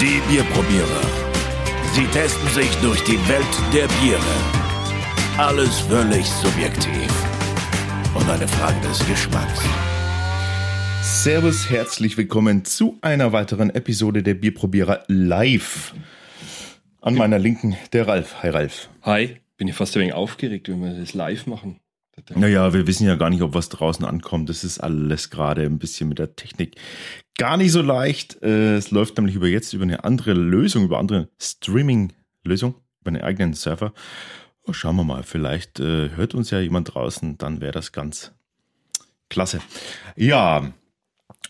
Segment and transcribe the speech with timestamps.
[0.00, 1.02] Die Bierprobierer.
[1.92, 3.44] Sie testen sich durch die Welt
[3.74, 4.22] der Biere.
[5.36, 7.10] Alles völlig subjektiv.
[8.14, 9.60] Und eine Frage des Geschmacks.
[11.02, 15.96] Servus, herzlich willkommen zu einer weiteren Episode der Bierprobierer live.
[17.00, 18.40] An meiner Linken der Ralf.
[18.44, 18.88] Hi Ralf.
[19.02, 21.80] Hi, bin ich fast ein wenig aufgeregt, wenn wir das live machen.
[22.34, 24.48] Naja, wir wissen ja gar nicht, ob was draußen ankommt.
[24.48, 26.76] Das ist alles gerade ein bisschen mit der Technik
[27.38, 28.42] gar nicht so leicht.
[28.42, 33.22] Äh, es läuft nämlich über jetzt über eine andere Lösung, über andere Streaming-Lösung, über einen
[33.22, 33.94] eigenen Server.
[34.66, 38.32] Oh, schauen wir mal, vielleicht äh, hört uns ja jemand draußen, dann wäre das ganz
[39.30, 39.60] klasse.
[40.14, 40.72] Ja,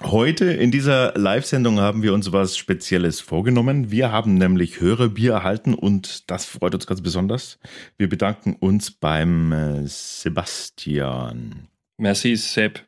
[0.01, 3.91] Heute in dieser Live-Sendung haben wir uns was Spezielles vorgenommen.
[3.91, 7.59] Wir haben nämlich Hörerbier erhalten und das freut uns ganz besonders.
[7.97, 11.67] Wir bedanken uns beim äh, Sebastian.
[11.97, 12.85] Merci, Sepp.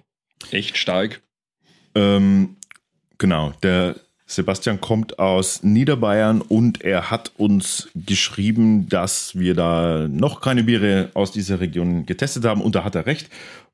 [0.53, 1.21] Echt stark.
[1.97, 2.57] Ähm,
[3.19, 3.96] genau, der
[4.27, 11.11] Sebastian kommt aus Niederbayern und er hat uns geschrieben, dass wir da noch keine Biere
[11.15, 13.29] aus dieser Region getestet haben und da hat er recht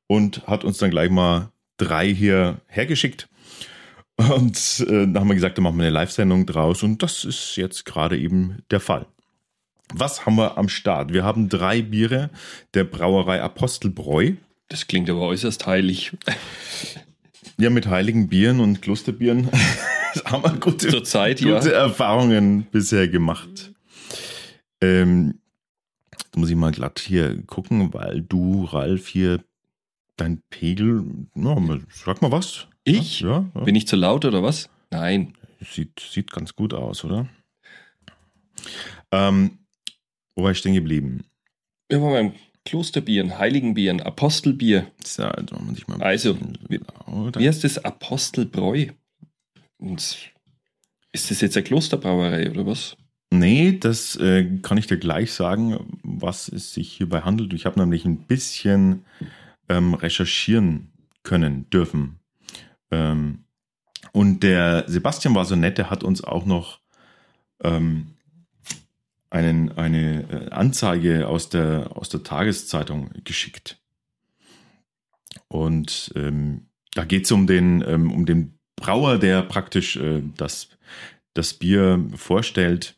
[0.07, 3.29] und hat uns dann gleich mal drei hier hergeschickt.
[4.17, 7.57] Und äh, da haben wir gesagt, da machen wir eine Live-Sendung draus und das ist
[7.57, 9.07] jetzt gerade eben der Fall.
[9.93, 11.13] Was haben wir am Start?
[11.13, 12.31] Wir haben drei Biere
[12.75, 14.33] der Brauerei Apostelbräu.
[14.69, 16.13] Das klingt aber äußerst heilig.
[17.59, 19.51] Ja, mit heiligen Bieren und Klosterbieren
[20.25, 21.85] haben wir gute, Zur Zeit, gute ja.
[21.85, 23.73] Erfahrungen bisher gemacht.
[24.81, 25.39] Ähm,
[26.13, 29.41] jetzt muss ich mal glatt hier gucken, weil du, Ralf, hier
[30.17, 31.57] dein Pegel, ja,
[31.91, 32.67] sag mal was.
[32.85, 33.21] Ich?
[33.21, 33.61] Ja, ja.
[33.63, 34.69] Bin ich zu laut oder was?
[34.91, 35.35] Nein.
[35.61, 37.29] Sieht, sieht ganz gut aus, oder?
[39.11, 39.59] Ähm,
[40.35, 41.25] wo war ich stehen geblieben?
[41.89, 42.33] Wir waren beim
[42.65, 44.91] Klosterbieren, Heiligenbieren, Apostelbier.
[45.05, 46.37] So, also, muss ich mal ein Also,
[46.69, 46.81] wie-.
[47.39, 47.79] Wie heißt das?
[47.85, 48.89] Apostelbräu.
[49.79, 50.33] Und
[51.13, 52.97] ist das jetzt eine Klosterbrauerei oder was?
[53.31, 57.53] Nee, das äh, kann ich dir gleich sagen, was es sich hierbei handelt.
[57.53, 59.05] Ich habe nämlich ein bisschen
[59.69, 62.21] ähm, recherchieren können, dürfen.
[62.91, 63.45] Ähm,
[64.13, 66.81] und der Sebastian war so nett, der hat uns auch noch
[67.63, 68.17] ähm,
[69.31, 73.79] einen, eine äh, Anzeige aus der, aus der Tageszeitung geschickt.
[75.49, 80.69] Und ähm, da geht es um den, ähm, um den Brauer, der praktisch äh, das,
[81.35, 82.97] das Bier vorstellt.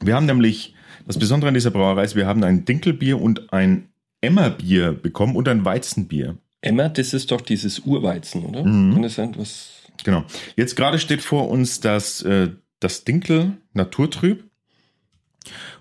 [0.00, 0.74] Wir haben nämlich,
[1.06, 3.88] das Besondere an dieser Brauerei ist, wir haben ein Dinkelbier und ein
[4.24, 6.36] Emmerbier bekommen und ein Weizenbier.
[6.60, 8.64] Emma, das ist doch dieses Urweizen, oder?
[8.64, 8.94] Mhm.
[8.94, 9.34] Kann das sein?
[9.36, 9.82] Was?
[10.02, 10.24] Genau.
[10.56, 14.44] Jetzt gerade steht vor uns das, äh, das Dinkel Naturtrüb.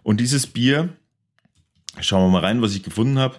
[0.04, 0.90] Und dieses Bier,
[2.00, 3.38] schauen wir mal rein, was ich gefunden habe.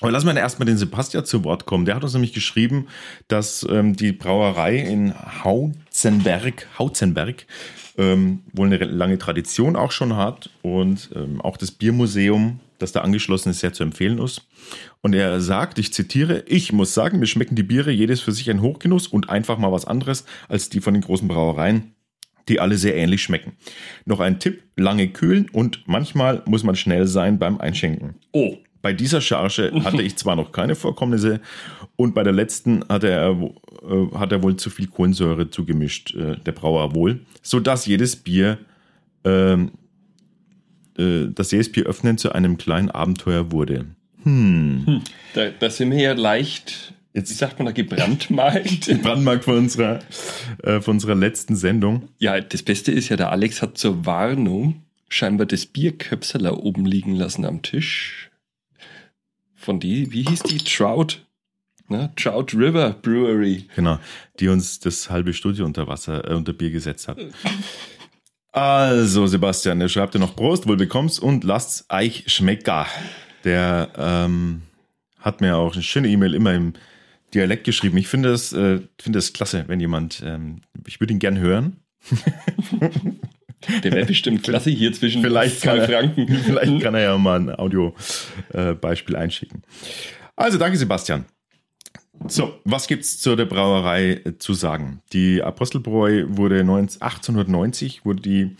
[0.00, 1.84] Aber lassen wir erstmal den Sebastian zu Wort kommen.
[1.84, 2.88] Der hat uns nämlich geschrieben,
[3.28, 7.46] dass ähm, die Brauerei in Hauzenberg, Hauzenberg
[7.98, 13.00] ähm, wohl eine lange Tradition auch schon hat und ähm, auch das Biermuseum, das da
[13.00, 14.42] angeschlossen ist, sehr zu empfehlen ist.
[15.00, 18.50] Und er sagt, ich zitiere, ich muss sagen, mir schmecken die Biere jedes für sich
[18.50, 21.94] ein Hochgenuss und einfach mal was anderes als die von den großen Brauereien,
[22.48, 23.52] die alle sehr ähnlich schmecken.
[24.04, 28.16] Noch ein Tipp, lange kühlen und manchmal muss man schnell sein beim Einschenken.
[28.32, 31.40] Oh, Bei dieser Charge hatte ich zwar noch keine Vorkommnisse
[31.96, 36.36] und bei der letzten hatte er, äh, hat er wohl zu viel Kohlensäure zugemischt, äh,
[36.36, 38.58] der Brauer wohl, sodass jedes Bier,
[39.24, 39.70] ähm,
[40.98, 43.86] äh, dass jedes Bier öffnen zu einem kleinen Abenteuer wurde.
[44.24, 45.02] Hm.
[45.34, 48.86] da, da sind wir ja leicht, Jetzt- wie sagt man da, gebrandmarkt.
[49.02, 49.98] Brandmark von unserer,
[50.62, 52.08] äh, von unserer letzten Sendung.
[52.18, 57.14] ja, das Beste ist ja, der Alex hat zur Warnung scheinbar das Bierköpseler oben liegen
[57.14, 58.30] lassen am Tisch.
[59.54, 60.58] Von die, wie hieß die?
[60.58, 61.18] Trout.
[61.88, 62.10] Ne?
[62.16, 63.66] Trout River Brewery.
[63.76, 63.98] Genau,
[64.40, 67.18] die uns das halbe Studio unter Wasser, äh, unter Bier gesetzt hat.
[68.52, 72.86] Also, Sebastian, der schreibt dir noch Prost, wohl bekommst und lasst's euch schmecker.
[73.44, 74.62] Der ähm,
[75.18, 76.74] hat mir auch eine schöne E-Mail immer im
[77.32, 77.96] Dialekt geschrieben.
[77.96, 81.78] Ich finde es äh, finde es klasse, wenn jemand, ähm, ich würde ihn gern hören.
[83.82, 86.28] Der wäre bestimmt klasse hier zwischen Vielleicht zwei kann er- Franken.
[86.44, 89.62] Vielleicht kann er ja mal ein Audio-Beispiel einschicken.
[90.36, 91.24] Also, danke, Sebastian.
[92.28, 95.02] So, was gibt's zu der Brauerei äh, zu sagen?
[95.12, 98.56] Die Apostelbräu wurde 19, 1890 wurde die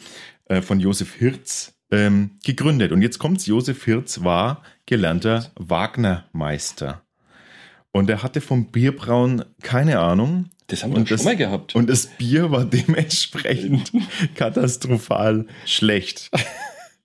[0.46, 2.92] äh, von Josef Hirz ähm, gegründet.
[2.92, 7.02] Und jetzt kommt's, Josef Hirz war gelernter Wagnermeister.
[7.92, 10.46] Und er hatte vom Bierbrauen keine Ahnung.
[10.68, 11.74] Das haben wir schon mal gehabt.
[11.74, 13.92] Und das Bier war dementsprechend
[14.34, 16.30] katastrophal schlecht.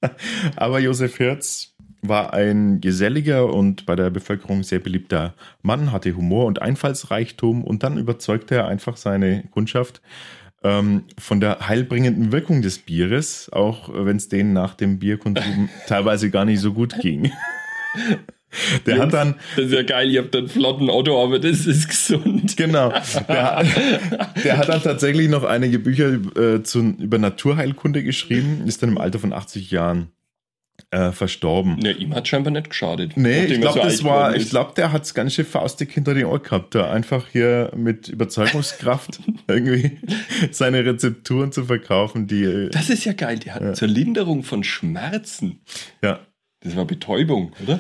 [0.55, 6.45] Aber Josef Hirz war ein geselliger und bei der Bevölkerung sehr beliebter Mann, hatte Humor
[6.45, 10.01] und Einfallsreichtum und dann überzeugte er einfach seine Kundschaft
[10.63, 16.29] ähm, von der heilbringenden Wirkung des Bieres, auch wenn es denen nach dem Bierkonsum teilweise
[16.29, 17.31] gar nicht so gut ging.
[18.85, 21.65] Der Jungs, hat dann, Das ist ja geil, ihr habt einen flotten Auto, aber das
[21.65, 22.55] ist gesund.
[22.57, 22.93] genau,
[23.27, 23.63] der,
[24.43, 28.97] der hat dann tatsächlich noch einige Bücher äh, zu, über Naturheilkunde geschrieben, ist dann im
[28.97, 30.11] Alter von 80 Jahren
[30.91, 31.79] äh, verstorben.
[31.83, 33.17] Ja, ihm hat scheinbar nicht geschadet.
[33.17, 36.25] Nee, ich glaube, so das war, ich glaube, der hat's ganz schön faustig hinter den
[36.25, 39.99] Ohr gehabt, da einfach hier mit Überzeugungskraft irgendwie
[40.51, 43.39] seine Rezepturen zu verkaufen, die, äh, Das ist ja geil.
[43.39, 45.59] Der hat zur Linderung von Schmerzen.
[46.01, 46.19] ja.
[46.61, 47.79] Das war Betäubung, oder?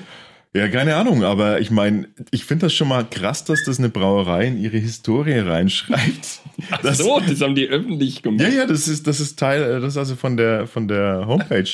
[0.53, 3.89] Ja, keine Ahnung, aber ich meine, ich finde das schon mal krass, dass das eine
[3.89, 6.41] Brauerei in ihre Historie reinschreibt.
[6.71, 8.41] Ach Das- so, das haben die öffentlich gemacht.
[8.41, 11.25] Ja, ja, das ist, das ist Teil, äh, das ist also von der, von der
[11.27, 11.67] Homepage.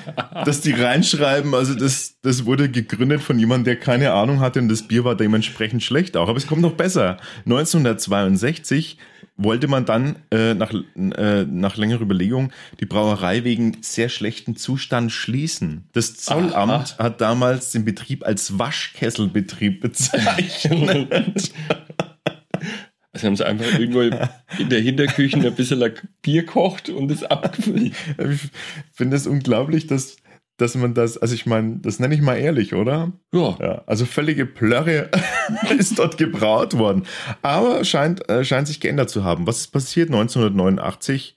[0.44, 4.68] Dass die reinschreiben, also das, das wurde gegründet von jemandem, der keine Ahnung hatte und
[4.68, 6.28] das Bier war dementsprechend schlecht auch.
[6.28, 7.18] Aber es kommt noch besser.
[7.44, 8.98] 1962
[9.36, 15.12] wollte man dann äh, nach, äh, nach längerer Überlegung die Brauerei wegen sehr schlechten Zustand
[15.12, 15.88] schließen.
[15.92, 21.52] Das Zollamt hat damals den Betrieb als Waschkesselbetrieb bezeichnet.
[23.12, 25.92] Also haben sie einfach irgendwo in der Hinterküche ein bisschen
[26.22, 27.92] Bier kocht und es abgefüllt.
[28.18, 28.40] Ich
[28.92, 30.16] finde es unglaublich, dass,
[30.56, 33.12] dass man das, also ich meine, das nenne ich mal ehrlich, oder?
[33.34, 33.56] Ja.
[33.60, 35.10] Ja, also völlige Plörre
[35.78, 37.02] ist dort gebraut worden.
[37.42, 39.46] Aber scheint, äh, scheint sich geändert zu haben.
[39.46, 40.08] Was ist passiert?
[40.08, 41.36] 1989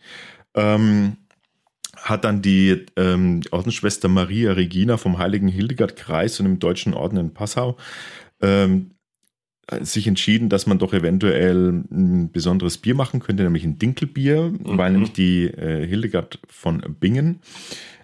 [0.55, 1.17] ähm,
[1.97, 7.33] hat dann die ähm, Ordensschwester Maria Regina vom Heiligen Hildegard-Kreis und im Deutschen Orden in
[7.33, 7.75] Passau
[8.41, 8.91] ähm,
[9.81, 14.91] sich entschieden, dass man doch eventuell ein besonderes Bier machen könnte, nämlich ein Dinkelbier, weil
[14.91, 17.39] nämlich die äh, Hildegard von Bingen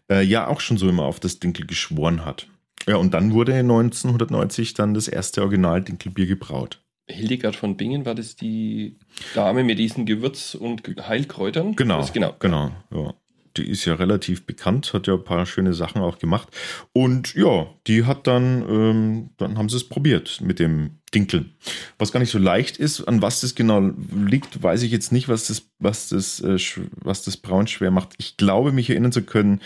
[0.09, 2.47] äh, ja auch schon so immer auf das Dinkel geschworen hat.
[2.87, 6.81] Ja, und dann wurde 1990 dann das erste Original-Dinkelbier gebraut.
[7.07, 8.97] Hildegard von Bingen, war das die
[9.35, 11.75] Dame mit diesen Gewürz- und Heilkräutern?
[11.75, 12.35] Genau, Das, genau.
[12.39, 12.71] genau.
[12.91, 13.13] Ja.
[13.57, 16.49] Die ist ja relativ bekannt, hat ja ein paar schöne Sachen auch gemacht.
[16.93, 21.49] Und ja, die hat dann, ähm, dann haben sie es probiert mit dem Dinkel.
[21.97, 25.27] Was gar nicht so leicht ist, an was das genau liegt, weiß ich jetzt nicht,
[25.27, 26.57] was das, was das, äh,
[26.95, 28.13] was das Braun schwer macht.
[28.17, 29.61] Ich glaube, mich erinnern zu können,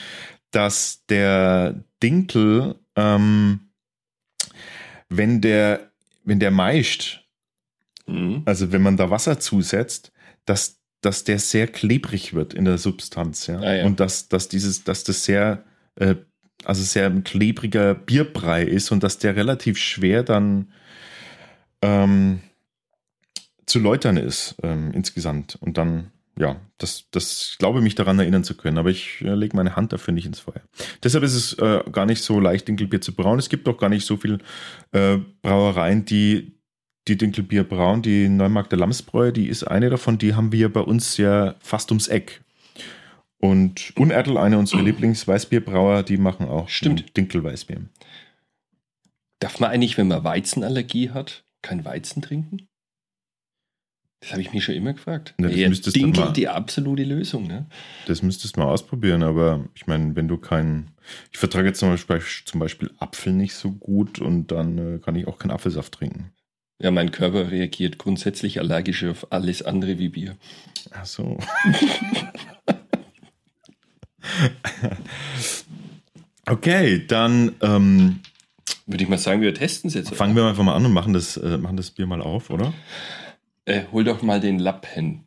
[0.52, 3.60] dass der Dinkel, ähm,
[5.10, 5.92] wenn der,
[6.24, 7.22] wenn der meischt,
[8.08, 8.44] Mhm.
[8.46, 10.12] also wenn man da Wasser zusetzt,
[10.46, 13.60] dass, dass der sehr klebrig wird in der Substanz, ja.
[13.60, 13.86] Ah, ja.
[13.86, 15.64] Und dass, dass dieses, dass das sehr,
[15.96, 16.16] äh,
[16.64, 20.72] also sehr ein klebriger Bierbrei ist und dass der relativ schwer dann
[21.84, 22.40] ähm,
[23.68, 25.58] zu läutern ist ähm, insgesamt.
[25.62, 29.36] Und dann, ja, das, das ich glaube mich daran erinnern zu können, aber ich äh,
[29.36, 30.62] lege meine Hand dafür nicht ins Feuer.
[31.04, 33.38] Deshalb ist es äh, gar nicht so leicht, Dinkelbier zu brauen.
[33.38, 34.40] Es gibt auch gar nicht so viel
[34.92, 36.55] äh, Brauereien, die
[37.08, 38.02] die Dinkelbier brauen.
[38.02, 41.92] Die Neumarkt der Lamsbräu, die ist eine davon, die haben wir bei uns ja fast
[41.92, 42.42] ums Eck.
[43.38, 47.16] Und Unertel, eine unserer Lieblingsweißbierbrauer, die machen auch Stimmt.
[47.16, 47.82] Dinkelweißbier.
[49.40, 52.68] Darf man eigentlich, wenn man Weizenallergie hat, kein Weizen trinken?
[54.22, 55.36] Das habe ich mich schon immer gefragt.
[55.38, 57.68] Na, das Ja, müsstest Dinkel mal- die absolute Lösung, ne?
[58.08, 60.90] Das müsstest du mal ausprobieren, aber ich meine, wenn du kein.
[61.32, 65.16] Ich vertrage jetzt zum Beispiel, zum Beispiel Apfel nicht so gut und dann äh, kann
[65.16, 66.32] ich auch keinen Apfelsaft trinken.
[66.82, 70.36] Ja, mein Körper reagiert grundsätzlich allergisch auf alles andere wie Bier.
[70.92, 71.38] Ach so.
[76.46, 78.20] okay, dann ähm,
[78.86, 80.08] Würde ich mal sagen, wir testen es jetzt.
[80.08, 80.18] oder?
[80.18, 82.74] fangen wir einfach mal an und machen das, äh, machen das Bier mal auf, oder?
[83.66, 85.24] Äh, hol doch mal den Lappen.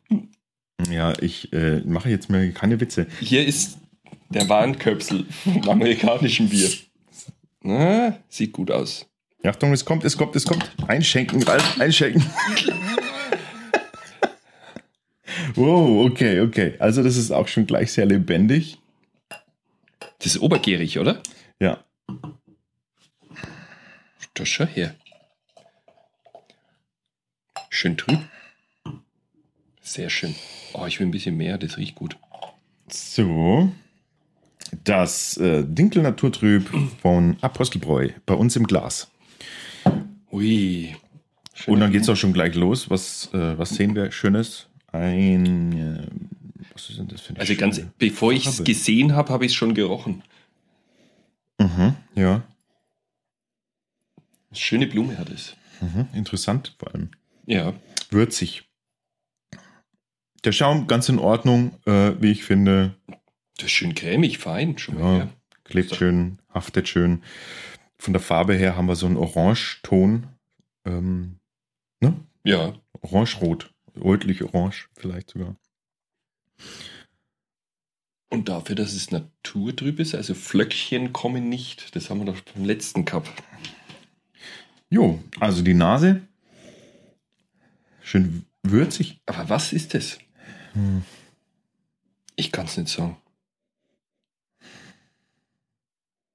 [0.89, 3.07] Ja, ich äh, mache jetzt mir keine Witze.
[3.19, 3.79] Hier ist
[4.29, 6.69] der Warnköpsel vom amerikanischen Bier.
[7.61, 9.08] Na, sieht gut aus.
[9.43, 10.69] Achtung, es kommt, es kommt, es kommt.
[10.87, 12.25] Einschenken, Ralf, einschenken.
[15.55, 16.75] wow, okay, okay.
[16.79, 18.79] Also das ist auch schon gleich sehr lebendig.
[20.17, 21.23] Das ist obergärig, oder?
[21.59, 21.83] Ja.
[24.33, 24.95] Das schau her.
[27.69, 28.19] Schön trüb.
[29.81, 30.35] Sehr schön.
[30.73, 32.17] Oh, ich will ein bisschen mehr, das riecht gut.
[32.89, 33.71] So.
[34.83, 36.69] Das äh, Dinkel Naturtrüb
[37.01, 39.09] von Apostelbräu bei uns im Glas.
[40.31, 40.95] Ui.
[41.67, 42.89] Und dann geht es auch schon gleich los.
[42.89, 44.67] Was, äh, was sehen wir Schönes?
[44.91, 45.73] Ein.
[45.73, 46.07] Äh,
[46.73, 49.51] was ist denn das für eine Also ganz, bevor ich es gesehen habe, habe ich
[49.51, 50.23] es schon gerochen.
[51.59, 52.43] Mhm, ja.
[54.53, 55.55] Schöne Blume hat es.
[55.81, 57.09] Mhm, interessant vor allem.
[57.45, 57.73] Ja.
[58.09, 58.63] Würzig.
[60.45, 62.95] Der Schaum ganz in Ordnung, äh, wie ich finde.
[63.57, 64.77] Das ist schön cremig, fein.
[64.77, 65.29] Schon mal Ja,
[65.65, 65.95] klebt So.
[65.97, 67.21] schön, haftet schön.
[67.99, 70.27] Von der Farbe her haben wir so einen Orangeton.
[70.85, 71.39] Ähm,
[71.99, 72.15] ne?
[72.43, 72.73] ja.
[73.01, 73.73] Orange-rot.
[73.95, 75.55] Rötlich-orange vielleicht sogar.
[78.29, 81.95] Und dafür, dass es naturtrüb ist, also Flöckchen kommen nicht.
[81.95, 83.31] Das haben wir doch beim letzten gehabt.
[84.89, 86.21] Jo, also die Nase.
[88.01, 89.19] Schön würzig.
[89.25, 90.19] Aber was ist das?
[92.35, 93.17] Ich kann es nicht sagen.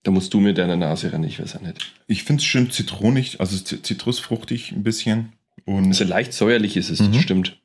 [0.05, 1.93] Da musst du mir deiner Nase ran, ich weiß auch nicht.
[2.07, 5.33] Ich finde es schön zitronig, also zit- zitrusfruchtig ein bisschen.
[5.65, 7.13] Und Also leicht säuerlich ist es, Mhm.
[7.13, 7.61] das stimmt.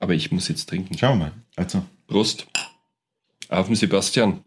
[0.00, 0.98] Aber ich muss jetzt trinken.
[0.98, 1.32] schauen wir mal.
[1.56, 2.46] Also, Prost.
[3.48, 4.44] Auf den Sebastian.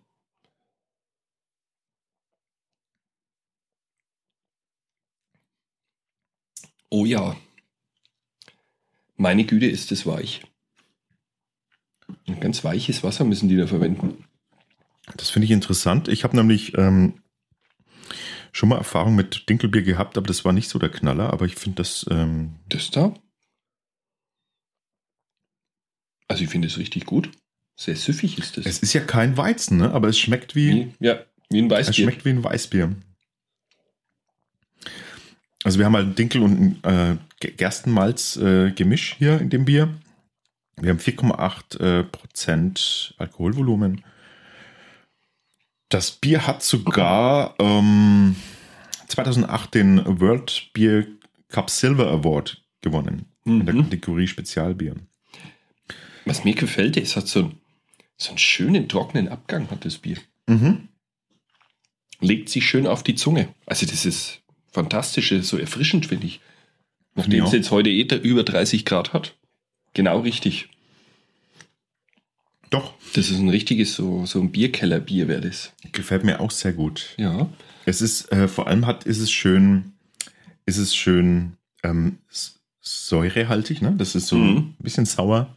[6.90, 7.36] Oh ja.
[9.18, 10.42] Meine Güte, ist es weich.
[12.28, 14.26] Ein ganz weiches Wasser müssen die da verwenden.
[15.18, 16.08] Das finde ich interessant.
[16.08, 17.22] Ich habe nämlich ähm,
[18.52, 21.32] schon mal Erfahrung mit Dinkelbier gehabt, aber das war nicht so der Knaller.
[21.34, 23.14] Aber ich finde das, ähm, Das da?
[26.28, 27.30] Also ich finde es richtig gut.
[27.76, 28.66] Sehr süffig ist es.
[28.66, 29.92] es ist ja kein Weizen, ne?
[29.92, 31.94] aber es schmeckt wie, wie, ja, wie ein es Weißbier.
[32.06, 32.96] schmeckt wie ein Weißbier.
[35.64, 39.94] Also wir haben halt Dinkel und äh, Ge- Gerstenmalz äh, hier in dem Bier.
[40.78, 44.04] Wir haben 4,8 äh, Prozent Alkoholvolumen.
[45.92, 48.36] Das Bier hat sogar ähm,
[49.08, 51.06] 2008 den World Beer
[51.50, 53.84] Cup Silver Award gewonnen in der Mhm.
[53.84, 54.96] Kategorie Spezialbier.
[56.26, 57.60] Was mir gefällt, es hat so, einen-
[58.18, 60.18] so einen schönen trockenen Abgang, hat das Bier.
[60.48, 60.88] Mhm.
[62.22, 63.50] Legt sich schön auf die Zunge.
[63.66, 66.40] Also das ist fantastisch, so erfrischend, finde ich.
[67.16, 67.46] Nachdem Ja.
[67.46, 69.36] es jetzt heute eh über 30 Grad hat.
[69.94, 70.70] Genau richtig.
[72.72, 75.74] Doch, Das ist ein richtiges, so, so ein Bierkellerbier wäre das.
[75.92, 77.14] gefällt mir auch sehr gut.
[77.18, 77.48] Ja.
[77.86, 79.92] Es ist, äh, vor allem hat, ist es schön,
[80.66, 82.18] ist es schön ähm,
[82.80, 83.94] säurehaltig, ne?
[83.98, 84.58] Das ist so Mhm.
[84.58, 85.56] ein bisschen sauer,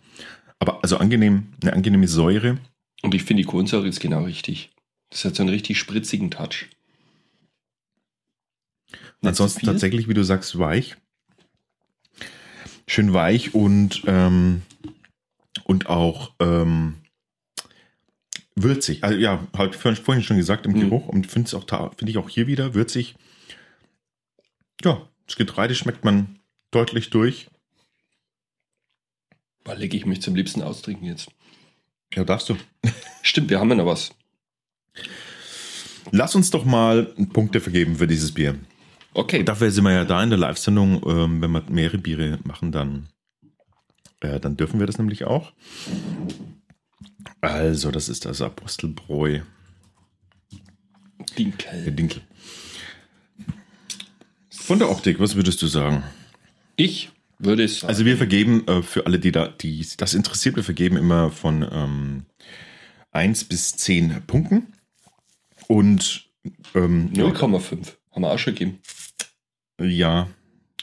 [0.58, 2.58] aber also angenehm, eine angenehme Säure.
[3.02, 4.70] Und ich finde, die Kohlensäure ist genau richtig.
[5.10, 6.68] Das hat so einen richtig spritzigen Touch.
[8.90, 10.96] Nicht Ansonsten tatsächlich, wie du sagst, weich.
[12.88, 14.62] Schön weich und, ähm,
[15.64, 16.94] und auch ähm,
[18.56, 19.04] würzig.
[19.04, 20.80] Also ja, habe ich vorhin schon gesagt im Mhm.
[20.80, 23.16] Geruch und finde es auch da, finde ich auch hier wieder würzig.
[24.82, 26.38] Ja, das Getreide schmeckt man
[26.70, 27.48] deutlich durch.
[29.64, 31.30] Boah, leg ich mich zum liebsten austrinken jetzt.
[32.14, 32.56] Ja, darfst du.
[33.22, 34.14] Stimmt, wir haben ja noch was.
[36.10, 38.56] Lass uns doch mal Punkte vergeben für dieses Bier.
[39.14, 39.42] Okay.
[39.42, 41.02] Dafür sind wir ja da in der Live-Sendung.
[41.06, 43.08] Ähm, wenn wir mehrere Biere machen, dann,
[44.20, 45.52] äh, dann dürfen wir das nämlich auch.
[47.50, 49.40] Also, das ist das Apostelbräu,
[50.50, 51.92] der Dinkel.
[51.92, 52.22] Dinkel.
[54.50, 56.02] Von der Optik, was würdest du sagen?
[56.76, 57.88] Ich würde es sagen.
[57.90, 61.68] Also, wir vergeben äh, für alle, die da, die das interessiert, wir vergeben immer von
[61.70, 62.26] ähm,
[63.12, 64.72] 1 bis 10 Punkten.
[65.68, 66.28] Und
[66.74, 67.94] ähm, 0,5.
[68.12, 68.78] Haben wir auch schon gegeben.
[69.80, 70.28] ja,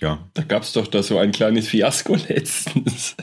[0.01, 3.15] ja, Da gab es doch da so ein kleines Fiasko letztens.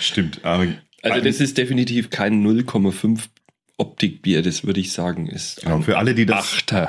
[0.00, 0.44] stimmt.
[0.44, 0.66] Aber
[1.02, 3.28] Also das ist definitiv kein 0,5
[3.76, 6.88] Optikbier, das würde ich sagen, ist Genau, ein für alle, die das, Achter.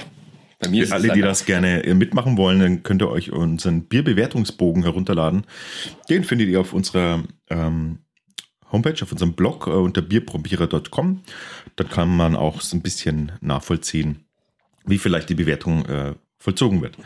[0.60, 3.86] Bei mir für alle, die das gerne äh, mitmachen wollen, dann könnt ihr euch unseren
[3.86, 5.46] Bierbewertungsbogen herunterladen.
[6.10, 8.00] Den findet ihr auf unserer ähm,
[8.72, 11.22] Homepage, auf unserem Blog äh, unter bierprobierer.com.
[11.76, 14.26] Da kann man auch so ein bisschen nachvollziehen,
[14.86, 16.98] wie vielleicht die Bewertung äh, vollzogen wird.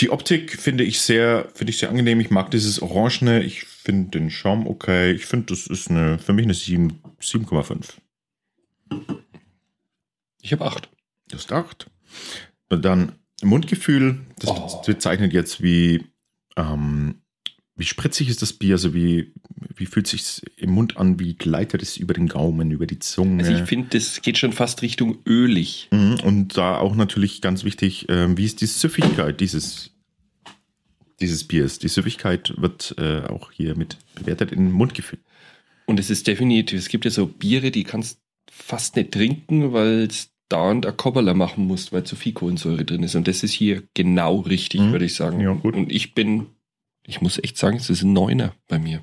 [0.00, 2.20] Die Optik finde ich sehr, finde ich sehr angenehm.
[2.20, 3.42] Ich mag dieses Orangene.
[3.42, 5.12] Ich finde den Schaum okay.
[5.12, 7.94] Ich finde, das ist eine, für mich eine 7 7,5.
[10.42, 10.88] Ich habe 8.
[11.28, 11.90] Das ist 8.
[12.68, 14.82] Und dann Mundgefühl, das Oh.
[14.86, 16.04] bezeichnet jetzt wie,
[16.56, 17.22] ähm,
[17.78, 19.32] wie spritzig ist das Bier, also wie,
[19.76, 23.42] wie fühlt sich im Mund an, wie gleitet es über den Gaumen, über die Zunge.
[23.44, 25.88] Also ich finde, das geht schon fast Richtung ölig.
[25.92, 29.92] Mhm, Und da auch natürlich ganz wichtig, ähm, wie ist die Süffigkeit dieses,
[31.20, 31.78] dieses Biers?
[31.78, 35.18] Die Süffigkeit wird äh, auch hier mit bewertet in Mundgefühl.
[35.86, 38.18] Und es ist definitiv, es gibt ja so Biere, die kannst
[38.50, 43.02] fast nicht trinken, weil es dauernd ein Kobberler machen musst, weil zu viel Kohlensäure drin
[43.02, 43.14] ist.
[43.14, 44.92] Und das ist hier genau richtig, Mhm.
[44.92, 45.40] würde ich sagen.
[45.40, 45.74] Ja, gut.
[45.76, 46.46] Und ich bin,
[47.08, 49.00] ich muss echt sagen, es ist ein Neuner bei mir.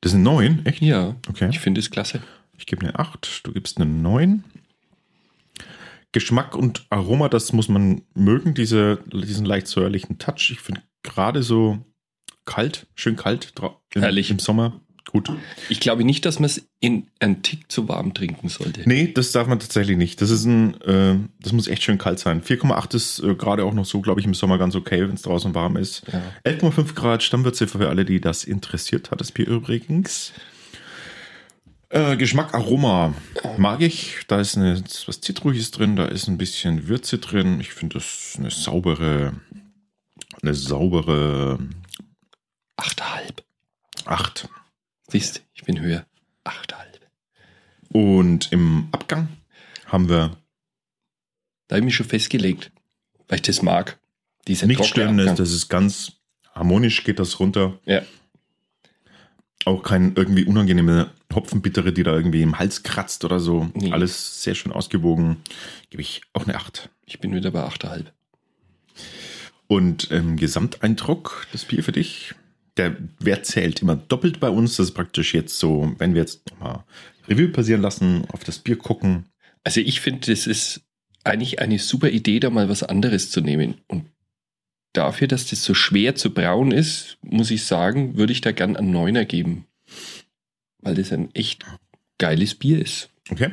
[0.00, 0.80] Das sind neun, echt?
[0.82, 1.48] Ja, Okay.
[1.50, 2.22] ich finde es klasse.
[2.56, 4.44] Ich gebe eine 8, du gibst eine 9.
[6.12, 10.50] Geschmack und Aroma, das muss man mögen, diese, diesen leicht säuerlichen Touch.
[10.50, 11.78] Ich finde gerade so
[12.46, 13.52] kalt, schön kalt
[13.94, 14.30] Herrlich.
[14.30, 14.80] im Sommer.
[15.04, 15.30] Gut.
[15.68, 18.82] Ich glaube nicht, dass man es in einen Tick zu warm trinken sollte.
[18.86, 20.20] Nee, das darf man tatsächlich nicht.
[20.20, 22.42] Das ist ein, äh, das muss echt schön kalt sein.
[22.42, 25.22] 4,8 ist äh, gerade auch noch so, glaube ich, im Sommer ganz okay, wenn es
[25.22, 26.02] draußen warm ist.
[26.12, 26.22] Ja.
[26.50, 30.32] 11,5 Grad Stammwürze für alle, die das interessiert hat, das Bier übrigens.
[31.90, 33.14] Äh, Geschmack, Aroma
[33.58, 34.18] mag ich.
[34.28, 37.60] Da ist eine, was Zitruiges drin, da ist ein bisschen Würze drin.
[37.60, 39.32] Ich finde das eine saubere,
[40.40, 41.58] eine saubere
[42.76, 43.42] Achteinhalb.
[44.06, 44.48] 8.
[45.10, 46.06] Siehst, ich bin höher.
[46.44, 47.00] Achteinhalb.
[47.92, 49.28] Und im Abgang
[49.86, 50.36] haben wir
[51.66, 52.70] Da habe ich mich schon festgelegt,
[53.28, 53.98] weil ich das mag.
[54.46, 55.36] Diese nichts Störendes, Abgang.
[55.36, 56.12] das ist ganz
[56.54, 57.78] harmonisch, geht das runter.
[57.84, 58.02] Ja.
[59.64, 63.68] Auch kein irgendwie unangenehme Hopfenbittere, die da irgendwie im Hals kratzt oder so.
[63.74, 63.92] Nee.
[63.92, 65.38] Alles sehr schön ausgewogen.
[65.90, 66.88] Gebe ich auch eine 8.
[67.04, 68.12] Ich bin wieder bei achteinhalb.
[69.66, 72.34] Und ähm, Gesamteindruck, das Bier für dich,
[72.80, 74.76] der Wert zählt immer doppelt bei uns.
[74.76, 76.84] Das ist praktisch jetzt so, wenn wir jetzt nochmal
[77.28, 79.26] Revue passieren lassen, auf das Bier gucken.
[79.64, 80.80] Also ich finde, das ist
[81.22, 83.74] eigentlich eine super Idee, da mal was anderes zu nehmen.
[83.86, 84.06] Und
[84.94, 88.76] dafür, dass das so schwer zu brauen ist, muss ich sagen, würde ich da gern
[88.76, 89.66] einen Neuner geben.
[90.78, 91.66] Weil das ein echt
[92.16, 93.10] geiles Bier ist.
[93.28, 93.52] Okay.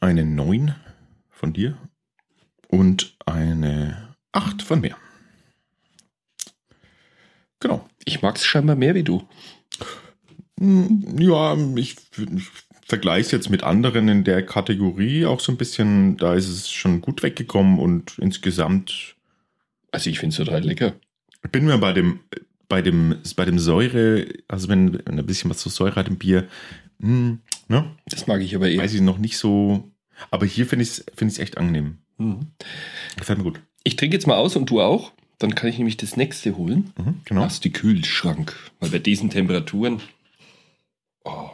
[0.00, 0.74] Eine 9
[1.30, 1.76] von dir
[2.68, 4.96] und eine 8 von mir.
[7.64, 7.88] Genau.
[8.04, 9.22] Ich mag es scheinbar mehr wie du.
[10.60, 12.44] Hm, Ja, ich, ich
[12.86, 16.18] vergleiche es jetzt mit anderen in der Kategorie auch so ein bisschen.
[16.18, 19.16] Da ist es schon gut weggekommen und insgesamt
[19.92, 20.92] Also ich finde es total lecker.
[21.52, 22.20] bin mir bei dem,
[22.68, 26.18] bei dem, bei dem Säure, also wenn, wenn ein bisschen was zu Säure hat im
[26.18, 26.46] Bier,
[27.00, 28.82] hm, ne, Das mag ich aber eher.
[28.82, 29.90] weiß ich noch nicht so.
[30.30, 31.96] Aber hier finde ich es find ich's echt angenehm.
[32.18, 32.48] Mhm.
[33.16, 33.60] Gefällt mir gut.
[33.84, 35.12] Ich trinke jetzt mal aus und du auch.
[35.44, 36.94] Dann kann ich nämlich das nächste holen.
[36.96, 37.44] Mhm, genau.
[37.44, 38.56] Aus die Kühlschrank.
[38.80, 40.00] Weil bei diesen Temperaturen.
[41.22, 41.50] Oh,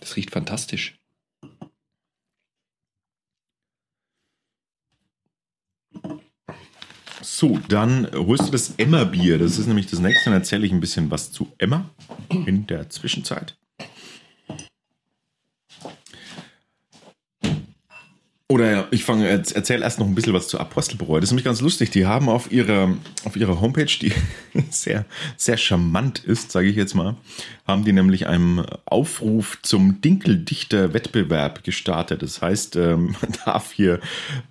[0.00, 0.98] das riecht fantastisch.
[7.22, 9.38] So, dann holst du das Emma-Bier.
[9.38, 10.24] Das ist nämlich das nächste.
[10.24, 11.88] Dann erzähle ich ein bisschen was zu Emma
[12.28, 13.56] in der Zwischenzeit.
[18.48, 21.18] Oder ich fange, erzähle erst noch ein bisschen was zu Apostelbräu.
[21.18, 21.90] Das ist nämlich ganz lustig.
[21.90, 24.12] Die haben auf ihrer, auf ihrer Homepage, die
[24.70, 25.04] sehr,
[25.36, 27.16] sehr charmant ist, sage ich jetzt mal,
[27.66, 32.22] haben die nämlich einen Aufruf zum Dinkeldichter-Wettbewerb gestartet.
[32.22, 34.00] Das heißt, ähm, man darf hier,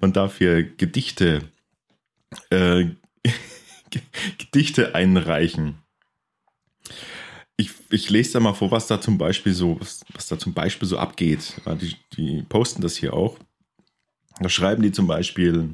[0.02, 1.44] man darf hier Gedichte
[2.50, 2.90] äh,
[4.38, 5.76] Gedichte einreichen.
[7.56, 10.54] Ich, ich lese da mal vor, was da zum Beispiel so, was, was da zum
[10.54, 11.54] Beispiel so abgeht.
[11.80, 13.40] Die, die posten das hier auch.
[14.40, 15.70] Da schreiben die zum Beispiel,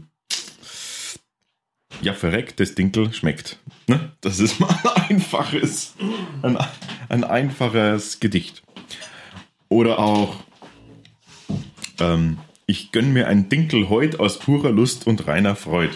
[2.01, 3.57] ja, verreckt, das Dinkel schmeckt.
[3.87, 4.11] Ne?
[4.21, 5.95] Das ist mal ein einfaches,
[6.41, 6.57] ein,
[7.09, 8.63] ein einfaches Gedicht.
[9.69, 10.35] Oder auch,
[11.99, 15.91] ähm, ich gönn mir ein Dinkel heut aus purer Lust und reiner Freud.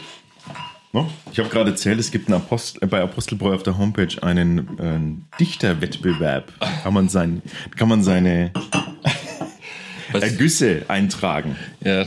[0.91, 1.05] Ne?
[1.31, 6.53] Ich habe gerade erzählt, es gibt Apostel, bei Apostelbräu auf der Homepage einen äh, Dichterwettbewerb.
[6.83, 7.41] Kann man, sein,
[7.75, 8.51] kann man seine
[10.13, 11.57] Ergüsse eintragen.
[11.81, 12.05] ja,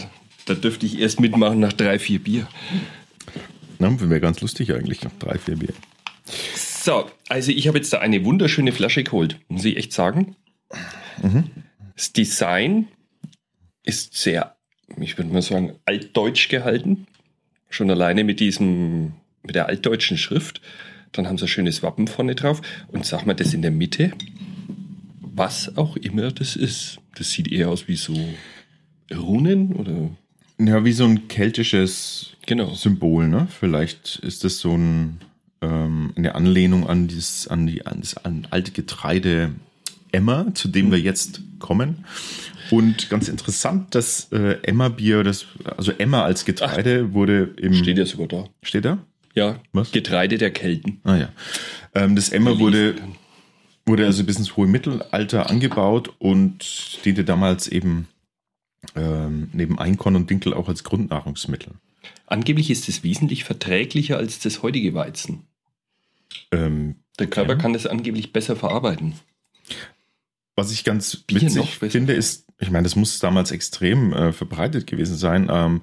[0.49, 2.49] da dürfte ich erst mitmachen nach drei, vier Bier.
[3.79, 3.97] Ne?
[4.01, 5.75] Wäre ganz lustig eigentlich, noch drei, vier Bier.
[6.55, 10.37] So, also ich habe jetzt da eine wunderschöne Flasche geholt, muss ich echt sagen.
[11.95, 12.89] Das Design
[13.83, 14.57] ist sehr,
[14.99, 17.07] ich würde mal sagen, altdeutsch gehalten.
[17.71, 20.61] Schon alleine mit diesem, mit der altdeutschen Schrift.
[21.13, 22.61] Dann haben sie ein schönes Wappen vorne drauf.
[22.89, 24.13] Und sag mal, das in der Mitte,
[25.21, 26.99] was auch immer das ist.
[27.17, 28.15] Das sieht eher aus wie so
[29.11, 30.11] Runen oder
[30.61, 32.75] Ja, wie so ein keltisches genau.
[32.75, 33.47] Symbol, ne?
[33.49, 35.21] Vielleicht ist das so ein,
[35.63, 39.53] ähm, eine Anlehnung an, dieses, an, die, an das an alte Getreide
[40.11, 42.05] Emma, zu dem wir jetzt kommen.
[42.71, 47.75] Und ganz interessant, das äh, Emma-Bier, das, also Emma als Getreide wurde im.
[47.75, 48.45] Steht ja sogar da.
[48.63, 48.99] Steht da?
[49.35, 49.93] Ja, Was?
[49.93, 51.01] Getreide der Kelten.
[51.05, 51.29] Ah ja.
[51.95, 52.97] Ähm, das Emma wurde,
[53.87, 58.09] wurde also bis ins hohe Mittelalter angebaut und diente damals eben
[58.95, 61.73] ähm, neben Einkorn und Dinkel auch als Grundnahrungsmittel.
[62.27, 65.47] Angeblich ist es wesentlich verträglicher als das heutige Weizen.
[66.53, 67.59] Ähm, Der Körper Ja.
[67.59, 69.15] kann das angeblich besser verarbeiten.
[70.57, 74.89] was ich ganz Bier witzig finde, ist, ich meine, das muss damals extrem äh, verbreitet
[74.89, 75.83] gewesen sein, ähm,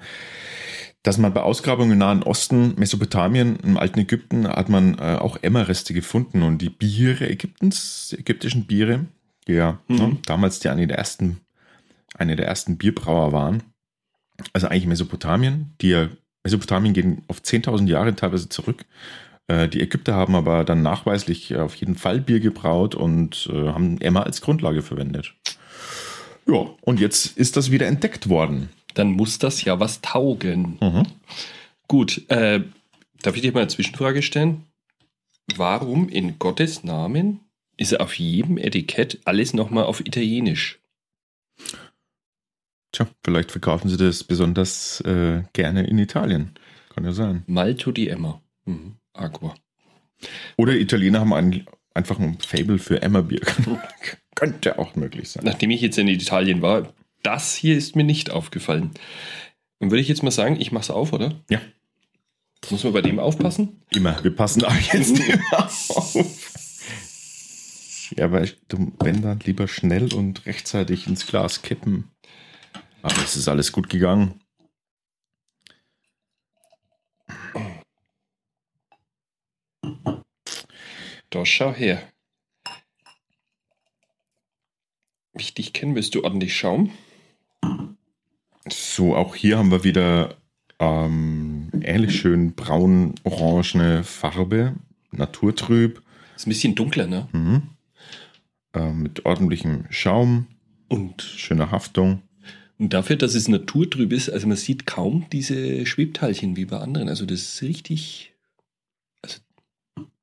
[1.01, 5.37] dass man bei Ausgrabungen im Nahen Osten, Mesopotamien, im alten Ägypten, hat man äh, auch
[5.41, 9.05] Emma-Reste gefunden und die Biere Ägyptens, die ägyptischen Biere,
[9.47, 9.95] die ja Mhm.
[9.95, 11.39] ne, damals die eine der ersten,
[12.17, 13.63] eine der ersten Bierbrauer waren,
[14.53, 16.09] also eigentlich Mesopotamien, die ja,
[16.43, 18.85] Mesopotamien gehen auf 10.000 Jahre teilweise zurück,
[19.47, 24.01] Äh, die Ägypter haben aber dann nachweislich auf jeden Fall Bier gebraut und äh, haben
[24.01, 25.35] Emma als Grundlage verwendet.
[26.47, 28.69] Ja, und jetzt ist das wieder entdeckt worden.
[28.93, 30.77] Dann muss das ja was taugen.
[30.81, 31.03] Mhm.
[31.87, 32.61] Gut, äh,
[33.21, 34.63] darf ich dir mal eine Zwischenfrage stellen?
[35.55, 37.41] Warum in Gottes Namen
[37.77, 40.79] ist auf jedem Etikett alles nochmal auf Italienisch?
[42.95, 46.51] Tja, vielleicht verkaufen sie das besonders äh, gerne in Italien.
[46.93, 47.43] Kann ja sein.
[47.45, 48.41] Malto di Emma.
[48.63, 48.95] Mhm.
[49.11, 49.53] Aqua.
[50.55, 53.41] Oder Italiener haben ein, einfach ein Fable für Emma-Bier.
[54.35, 55.43] Könnte auch möglich sein.
[55.43, 58.91] Nachdem ich jetzt in Italien war, das hier ist mir nicht aufgefallen.
[59.79, 61.33] Dann würde ich jetzt mal sagen, ich mache es auf, oder?
[61.49, 61.59] Ja.
[62.69, 63.81] Muss man bei dem aufpassen?
[63.89, 64.23] Immer.
[64.23, 66.15] Wir passen auch jetzt immer auf.
[68.17, 72.05] Ja, aber du, wenn dann lieber schnell und rechtzeitig ins Glas kippen.
[73.05, 74.41] Aber es ist alles gut gegangen.
[81.29, 82.01] Da schau her.
[85.33, 86.89] Wie ich dich kenne, willst du ordentlich Schaum?
[88.67, 90.37] So, auch hier haben wir wieder
[90.79, 94.77] ähm, ähnlich schön braun-orangene Farbe,
[95.11, 96.01] naturtrüb,
[96.35, 97.27] Ist ein bisschen dunkler, ne?
[97.33, 97.69] mhm.
[98.73, 100.47] ähm, mit ordentlichem Schaum,
[100.87, 102.23] Und, schöner Haftung.
[102.77, 107.07] Und dafür, dass es naturtrüb ist, also man sieht kaum diese Schwebteilchen wie bei anderen.
[107.07, 108.33] Also das ist richtig.
[109.21, 109.39] Also,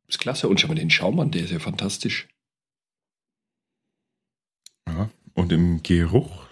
[0.06, 0.48] ist klasse.
[0.48, 2.28] Und schau mal den Schaum an, der ist ja fantastisch.
[4.86, 5.10] Ja.
[5.34, 6.46] Und im Geruch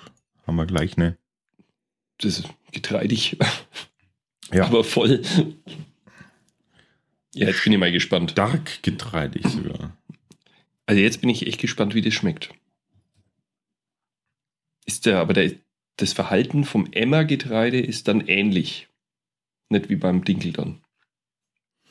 [0.46, 1.18] haben wir gleich eine.
[2.18, 3.36] Das ist getreidig,
[4.52, 5.22] Ja, aber voll.
[7.34, 8.32] Ja, jetzt bin ich mal gespannt.
[8.32, 9.96] stark getreidig sogar.
[10.86, 12.52] Also jetzt bin ich echt gespannt, wie das schmeckt.
[14.86, 15.52] Ist der, aber der,
[16.02, 18.88] das Verhalten vom Emmer-Getreide ist dann ähnlich.
[19.68, 20.82] Nicht wie beim Dinkel dann.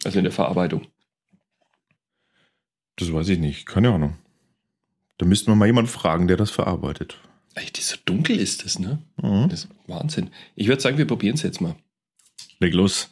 [0.03, 0.87] Also in der Verarbeitung.
[2.95, 4.17] Das weiß ich nicht, keine Ahnung.
[5.17, 7.17] Da müssten wir mal jemanden fragen, der das verarbeitet.
[7.55, 9.01] Echt, so dunkel ist das, ne?
[9.21, 9.49] Mhm.
[9.49, 10.29] Das ist Wahnsinn.
[10.55, 11.75] Ich würde sagen, wir probieren es jetzt mal.
[12.59, 13.09] Leg los.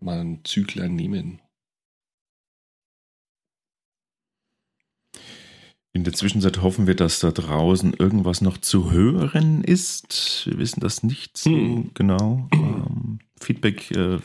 [0.00, 1.40] Mal ein Züglein nehmen.
[5.92, 10.46] In der Zwischenzeit hoffen wir, dass da draußen irgendwas noch zu hören ist.
[10.46, 11.90] Wir wissen das nicht so Hm.
[11.94, 12.48] genau.
[12.52, 13.90] Ähm, Feedback.
[13.90, 14.18] Äh,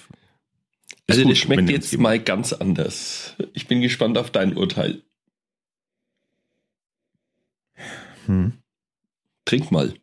[1.07, 3.35] Also gut, das schmeckt jetzt uns mal ganz anders.
[3.53, 5.01] Ich bin gespannt auf dein Urteil.
[8.27, 8.53] Hm.
[9.45, 9.93] Trink mal.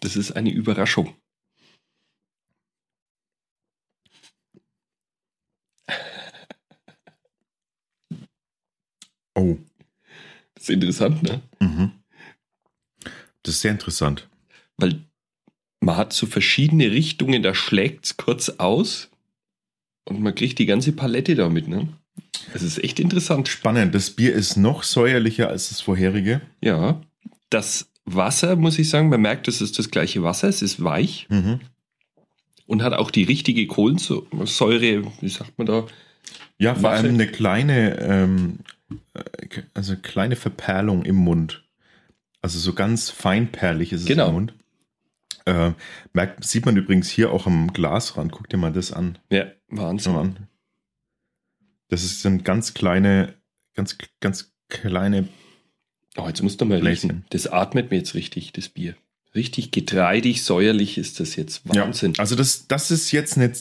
[0.00, 1.14] Das ist eine Überraschung.
[9.36, 9.58] Oh.
[10.68, 11.40] Ist interessant, ne?
[11.60, 11.92] Mhm.
[13.42, 14.28] Das ist sehr interessant.
[14.76, 15.00] Weil
[15.80, 19.08] man hat so verschiedene Richtungen, da schlägt es kurz aus
[20.04, 21.88] und man kriegt die ganze Palette damit, ne?
[22.52, 23.48] Das ist echt interessant.
[23.48, 23.94] Spannend.
[23.94, 26.40] Das Bier ist noch säuerlicher als das vorherige.
[26.60, 27.00] Ja.
[27.50, 31.26] Das Wasser, muss ich sagen, man merkt, es ist das gleiche Wasser, es ist weich
[31.30, 31.60] Mhm.
[32.66, 35.86] und hat auch die richtige Kohlensäure, wie sagt man da?
[36.58, 38.72] Ja, vor Mache- allem eine kleine, ähm, äh,
[39.74, 41.64] also kleine Verperlung im Mund.
[42.40, 44.28] Also so ganz feinperlig ist es Genau.
[44.28, 44.54] im Mund.
[45.44, 45.72] Äh,
[46.12, 48.32] merkt, sieht man übrigens hier auch am Glasrand.
[48.32, 49.18] Guck dir mal das an.
[49.30, 50.14] Ja, Wahnsinn.
[50.14, 50.48] an.
[51.88, 53.34] Das ist- sind ganz kleine,
[53.74, 55.28] ganz, ganz kleine.
[56.16, 57.08] Oh, jetzt musst du mal Bläschen.
[57.10, 57.24] lesen.
[57.30, 58.94] Das atmet mir jetzt richtig, das Bier.
[59.34, 61.62] Richtig getreidig, säuerlich ist das jetzt.
[61.68, 62.14] Wahnsinn.
[62.18, 63.52] Also das, das ist jetzt eine,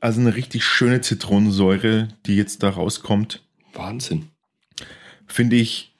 [0.00, 3.42] also eine richtig schöne Zitronensäure, die jetzt da rauskommt.
[3.72, 4.30] Wahnsinn.
[5.26, 5.94] Finde ich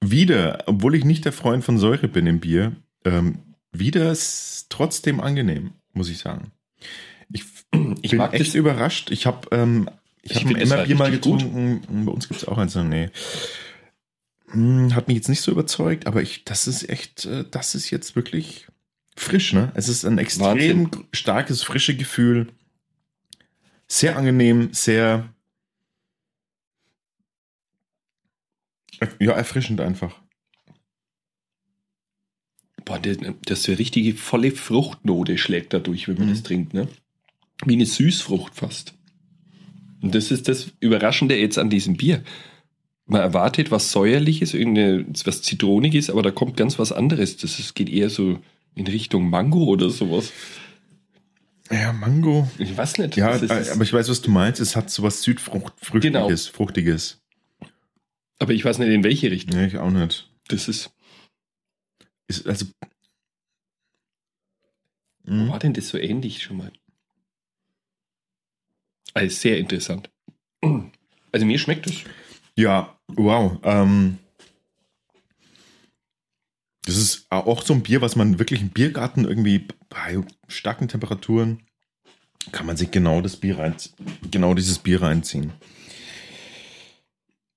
[0.00, 2.72] wieder, obwohl ich nicht der Freund von Säure bin im Bier,
[3.04, 3.38] ähm,
[3.72, 6.52] wieder ist trotzdem angenehm, muss ich sagen.
[7.32, 7.44] Ich,
[8.02, 9.10] Ich bin echt überrascht.
[9.10, 9.90] Ich habe ähm,
[10.22, 11.40] ich Ich hab ein das halt mal richtig gut.
[11.40, 12.04] getrunken.
[12.06, 12.74] Bei uns gibt es auch eins.
[12.74, 13.10] Nee.
[14.50, 17.90] Hm, Hat mich jetzt nicht so überzeugt, aber ich, das ist echt, äh, das ist
[17.90, 18.66] jetzt wirklich
[19.16, 19.72] frisch, ne?
[19.74, 22.48] Es ist ein extrem starkes, frische Gefühl.
[23.88, 25.28] Sehr angenehm, sehr
[29.20, 30.14] ja, erfrischend einfach.
[32.84, 36.30] Boah, das, das ist eine richtige volle Fruchtnote schlägt dadurch, wenn man Mhm.
[36.30, 36.88] das trinkt, ne?
[37.64, 38.94] Wie eine Süßfrucht fast.
[40.02, 42.22] Und das ist das Überraschende jetzt an diesem Bier.
[43.06, 47.36] Man erwartet was Säuerliches, was Zitroniges, aber da kommt ganz was anderes.
[47.38, 48.38] Das ist, geht eher so
[48.74, 50.32] in Richtung Mango oder sowas.
[51.70, 52.48] Ja, Mango.
[52.58, 53.16] Ich weiß nicht.
[53.16, 54.60] Ja, äh, aber ich weiß, was du meinst.
[54.60, 56.28] Es hat sowas Südfruchtiges, Genau.
[56.52, 57.18] Fruchtiges.
[58.38, 59.56] Aber ich weiß nicht, in welche Richtung.
[59.56, 60.30] Nee, ich auch nicht.
[60.48, 60.90] Das ist.
[62.28, 62.66] Ist also.
[65.24, 65.48] Wo Mhm.
[65.48, 66.72] war denn das so ähnlich schon mal?
[69.14, 70.10] Also sehr interessant.
[71.32, 72.04] Also mir schmeckt es.
[72.54, 73.58] Ja, wow.
[73.64, 74.18] Ähm,
[76.82, 81.62] das ist auch so ein Bier, was man wirklich im Biergarten irgendwie bei starken Temperaturen
[82.52, 83.74] kann man sich genau das Bier rein,
[84.30, 85.52] genau dieses Bier reinziehen.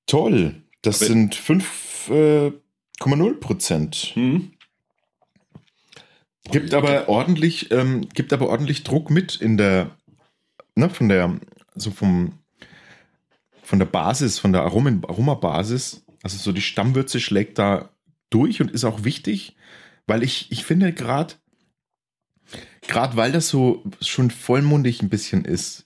[0.07, 0.63] Toll.
[0.81, 3.95] Das Aber- sind 5,0 Prozent.
[4.13, 4.51] Hm?
[6.51, 9.95] Gibt aber ordentlich, ähm, gibt aber ordentlich Druck mit in der,
[10.75, 11.39] ne, von der,
[11.75, 12.39] so vom,
[13.61, 16.03] von der Basis, von der Aromen, Aromabasis.
[16.23, 17.89] Also so die Stammwürze schlägt da
[18.29, 19.55] durch und ist auch wichtig,
[20.07, 21.35] weil ich, ich finde gerade,
[22.87, 25.85] gerade weil das so schon vollmundig ein bisschen ist,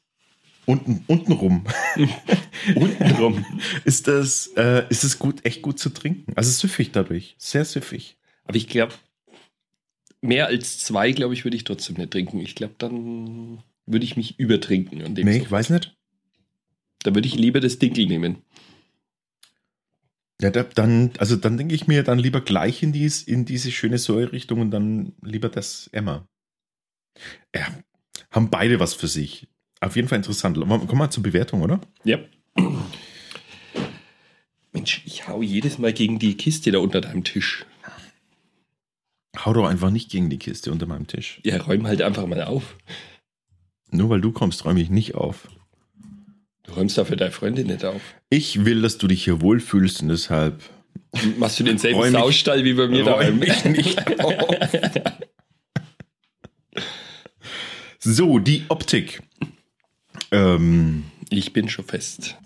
[0.65, 1.65] unten, untenrum,
[2.76, 3.45] Untenrum.
[3.86, 6.34] ist das, äh, ist es gut, echt gut zu trinken.
[6.36, 8.17] Also süffig dadurch, sehr süffig.
[8.45, 8.93] Aber ich glaube,
[10.21, 12.39] mehr als zwei, glaube ich, würde ich trotzdem nicht trinken.
[12.39, 15.95] Ich glaube, dann würde ich mich übertrinken an dem Nee, ich weiß nicht.
[17.04, 18.38] Da würde ich lieber das Dinkel nehmen.
[20.41, 23.71] Ja, da, dann, also dann denke ich mir dann lieber gleich in, dies, in diese
[23.71, 26.28] schöne Säurerichtung und dann lieber das Emma.
[27.56, 27.67] Ja,
[28.32, 29.47] haben beide was für sich.
[29.86, 30.58] Auf jeden Fall interessant.
[30.58, 31.80] Wir mal zur Bewertung, oder?
[32.04, 32.17] Ja.
[34.72, 37.65] Mensch, ich hau jedes Mal gegen die Kiste da unter deinem Tisch.
[39.38, 41.39] Hau doch einfach nicht gegen die Kiste unter meinem Tisch.
[41.43, 42.76] Ja, räum halt einfach mal auf.
[43.91, 45.48] Nur weil du kommst, räume ich nicht auf.
[46.63, 48.02] Du räumst dafür deine Freundin nicht auf.
[48.30, 50.62] Ich will, dass du dich hier wohlfühlst und deshalb
[51.38, 53.41] Machst du denselben Räum ich- Saustall wie bei mir daheim?
[53.43, 54.46] ich nicht auf.
[58.00, 59.22] So, die Optik.
[60.34, 62.38] Ähm, Ich bin schon fest.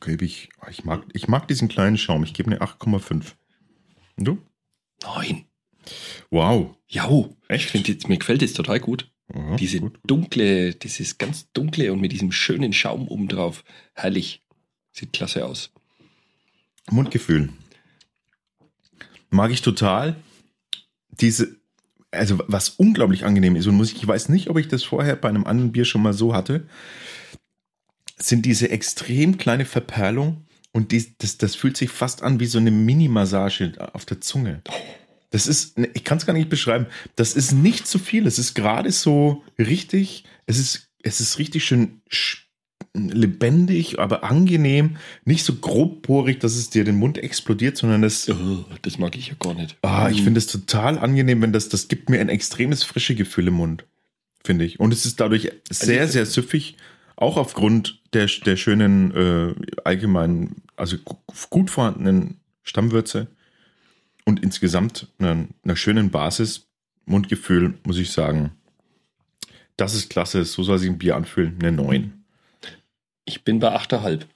[0.00, 2.22] gebe ich, ich, mag, ich mag diesen kleinen Schaum.
[2.24, 3.32] Ich gebe eine 8,5.
[4.16, 4.38] Und du?
[5.02, 5.46] Nein.
[6.30, 6.76] Wow.
[6.88, 7.36] Jau.
[7.48, 9.10] Ich finde, jetzt- mir gefällt das total gut.
[9.34, 9.98] Ja, Diese gut.
[10.06, 13.64] dunkle, dieses ganz dunkle und mit diesem schönen Schaum oben drauf.
[13.94, 14.42] Herrlich.
[14.92, 15.72] Sieht klasse aus.
[16.90, 17.48] Mundgefühl.
[19.30, 20.16] Mag ich total.
[21.10, 21.56] Diese,
[22.10, 25.16] also was unglaublich angenehm ist und muss ich, ich weiß nicht, ob ich das vorher
[25.16, 26.66] bei einem anderen Bier schon mal so hatte,
[28.18, 32.58] sind diese extrem kleine Verperlung und die, das, das fühlt sich fast an wie so
[32.58, 34.62] eine Mini-Massage auf der Zunge.
[35.30, 36.86] Das ist, ich kann es gar nicht beschreiben.
[37.16, 38.26] Das ist nicht zu viel.
[38.26, 42.45] Es ist gerade so richtig, es ist, es ist richtig schön sch-
[42.96, 44.96] lebendig, aber angenehm.
[45.24, 49.28] Nicht so grobporig, dass es dir den Mund explodiert, sondern das, Oh, das mag ich
[49.28, 49.76] ja gar nicht.
[49.82, 53.48] ah, ich finde es total angenehm, wenn das, das gibt mir ein extremes frische Gefühl
[53.48, 53.84] im Mund,
[54.44, 54.80] finde ich.
[54.80, 56.76] Und es ist dadurch sehr, ich- sehr süffig,
[57.16, 59.54] auch aufgrund der, der schönen, äh,
[59.84, 61.16] allgemeinen, also gu-
[61.50, 63.28] gut vorhandenen Stammwürze
[64.24, 66.66] und insgesamt einer, einer schönen Basis,
[67.06, 68.50] Mundgefühl, muss ich sagen.
[69.76, 72.12] Das ist klasse, so soll sich ein Bier anfühlen, eine 9.
[73.26, 74.26] Ich bin bei 8,5.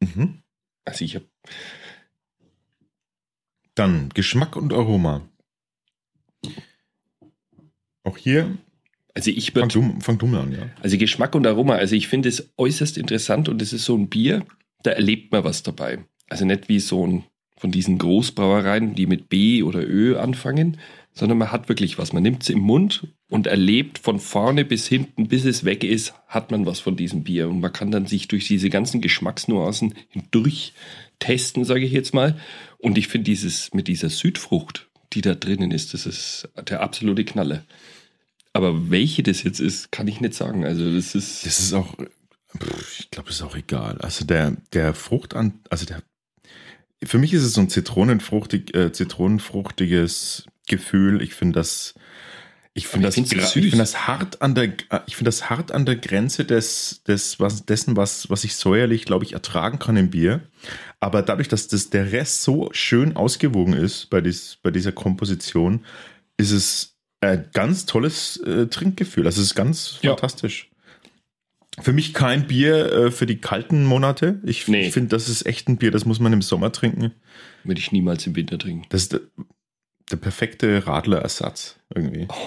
[0.00, 0.42] Mhm.
[0.84, 1.26] Also ich habe
[3.74, 5.28] Dann Geschmack und Aroma.
[8.04, 8.56] Auch hier,
[9.16, 10.68] also ich fang du, fang du mal an, ja.
[10.82, 14.10] Also Geschmack und Aroma, also ich finde es äußerst interessant und es ist so ein
[14.10, 14.44] Bier,
[14.82, 16.04] da erlebt man was dabei.
[16.28, 17.24] Also nicht wie so ein
[17.56, 20.78] von diesen Großbrauereien, die mit B oder Ö anfangen,
[21.12, 22.12] sondern man hat wirklich was.
[22.12, 26.12] Man nimmt es im Mund und erlebt von vorne bis hinten, bis es weg ist,
[26.28, 27.48] hat man was von diesem Bier.
[27.48, 30.74] Und man kann dann sich durch diese ganzen Geschmacksnuancen hindurch
[31.18, 32.38] testen, sage ich jetzt mal.
[32.78, 37.24] Und ich finde dieses mit dieser Südfrucht, die da drinnen ist, das ist der absolute
[37.24, 37.64] Knaller.
[38.52, 40.64] Aber welche das jetzt ist, kann ich nicht sagen.
[40.64, 41.46] Also das ist.
[41.46, 41.94] Das ist auch,
[42.98, 43.98] ich glaube, das ist auch egal.
[44.02, 46.02] Also der, der Frucht an, also der,
[47.04, 51.22] für mich ist es so ein zitronenfruchtig, äh, zitronenfruchtiges Gefühl.
[51.22, 51.94] Ich finde das,
[52.74, 55.86] ich finde das, ich finde das hart an der, äh, ich finde das hart an
[55.86, 60.10] der Grenze des, des, was, dessen, was, was ich säuerlich, glaube ich, ertragen kann im
[60.10, 60.40] Bier.
[61.00, 65.84] Aber dadurch, dass das, der Rest so schön ausgewogen ist bei, dies, bei dieser Komposition,
[66.36, 69.26] ist es ein ganz tolles äh, Trinkgefühl.
[69.26, 70.10] Also es ist ganz Ja.
[70.10, 70.70] fantastisch.
[71.80, 74.40] Für mich kein Bier äh, für die kalten Monate.
[74.44, 74.86] Ich, Nee.
[74.88, 77.12] ich finde, das ist echt ein Bier, das muss man im Sommer trinken.
[77.64, 78.86] Würde ich niemals im Winter trinken.
[78.88, 79.20] Das ist der,
[80.10, 82.28] der perfekte Radlerersatz irgendwie.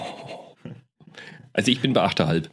[1.52, 2.48] Also ich bin bei 8,5.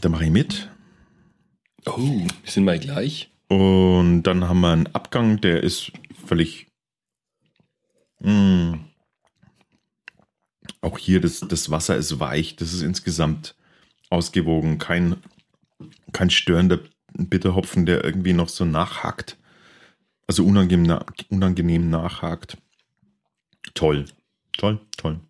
[0.00, 0.68] Da mache ich mit.
[1.86, 3.30] Oh, wir sind mal gleich.
[3.48, 5.92] Und dann haben wir einen Abgang, der ist
[6.26, 6.66] völlig.
[8.18, 8.74] Mm,
[10.80, 13.54] auch hier, das, das Wasser ist weich, das ist insgesamt
[14.10, 14.78] ausgewogen.
[14.78, 15.16] Kein,
[16.12, 16.80] kein störender
[17.12, 19.36] Bitterhopfen, der irgendwie noch so nachhakt.
[20.26, 22.58] Also unangenehm, na- unangenehm nachhakt.
[23.74, 24.04] Toll,
[24.52, 25.20] toll, toll.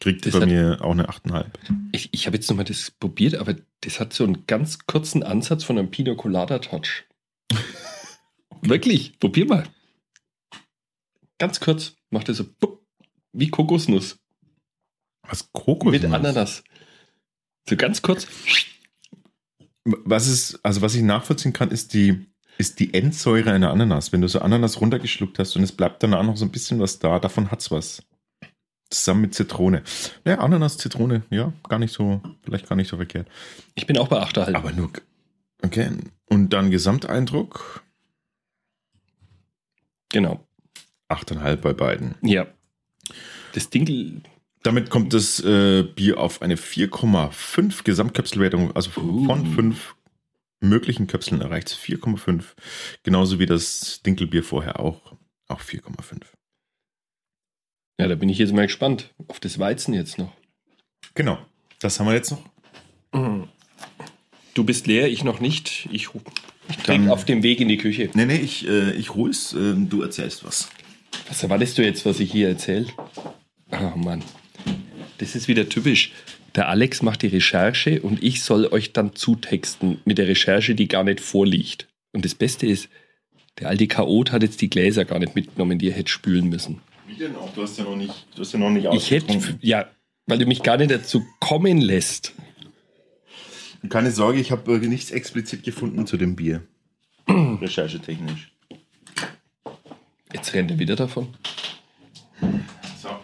[0.00, 1.44] Kriegt Das bei hat- mir auch eine 8,5.
[1.92, 5.62] Ich, ich habe jetzt nochmal das probiert, aber das hat so einen ganz kurzen Ansatz
[5.64, 7.04] von einem Pina Colada Touch.
[8.62, 9.64] Wirklich, probier mal.
[11.38, 12.46] Ganz kurz, macht er so
[13.32, 14.18] wie Kokosnuss
[15.22, 15.92] Was Kokos?
[15.92, 16.62] mit Ananas.
[17.70, 18.26] So ganz kurz.
[19.84, 22.26] Was ist, also was ich nachvollziehen kann, ist die,
[22.58, 24.12] ist die Endsäure einer Ananas.
[24.12, 26.98] Wenn du so Ananas runtergeschluckt hast und es bleibt danach noch so ein bisschen was
[26.98, 28.02] da, davon hat's was.
[28.90, 29.84] Zusammen mit Zitrone.
[30.24, 33.28] Ja, Ananas, Zitrone, ja, gar nicht so, vielleicht gar nicht so verkehrt.
[33.76, 34.54] Ich bin auch bei 8,5.
[34.56, 34.90] Aber nur,
[35.62, 35.90] okay.
[36.26, 37.84] Und dann Gesamteindruck,
[40.10, 40.44] Genau.
[41.08, 42.16] 8,5 bei beiden.
[42.22, 42.46] Ja.
[43.52, 44.22] Das Ding,
[44.62, 49.24] Damit kommt das äh, Bier auf eine 4,5 Gesamtköpselwertung, also Uh.
[49.24, 49.94] von 5
[50.60, 52.42] möglichen Köpseln erreicht es 4,5.
[53.02, 55.14] Genauso wie das Dinkelbier vorher auch,
[55.48, 56.20] auch 4,5.
[57.98, 59.14] ja, da bin ich jetzt mal gespannt.
[59.28, 60.32] Auf das Weizen jetzt noch.
[61.14, 61.38] Genau.
[61.80, 62.42] Das haben wir jetzt noch.
[64.54, 65.88] Du bist leer, ich noch nicht.
[65.90, 66.08] Ich,
[66.68, 68.10] ich trinke auf dem Weg in die Küche.
[68.12, 69.54] Nee, nee, ich, äh, ich ruhe es.
[69.54, 70.68] Äh, du erzählst was.
[71.28, 72.86] Was erwartest du jetzt, was ich hier erzähle?
[73.70, 74.22] Oh Mann.
[75.20, 76.12] Das ist wieder typisch.
[76.54, 80.88] Der Alex macht die Recherche und ich soll euch dann zutexten mit der Recherche, die
[80.88, 81.86] gar nicht vorliegt.
[82.12, 82.88] Und das Beste ist,
[83.58, 86.80] der alte Chaot hat jetzt die Gläser gar nicht mitgenommen, die er hätte spülen müssen.
[87.06, 87.52] Wie denn auch?
[87.52, 89.88] Du hast ja noch nicht, du hast ja noch nicht Ich hätte, ja,
[90.26, 92.32] weil du mich gar nicht dazu kommen lässt.
[93.88, 96.62] Keine Sorge, ich habe äh, nichts explizit gefunden zu dem Bier.
[97.28, 98.52] Recherchetechnisch.
[100.32, 101.28] Jetzt rennt er wieder davon.
[103.02, 103.08] So.
[103.08, 103.22] Aber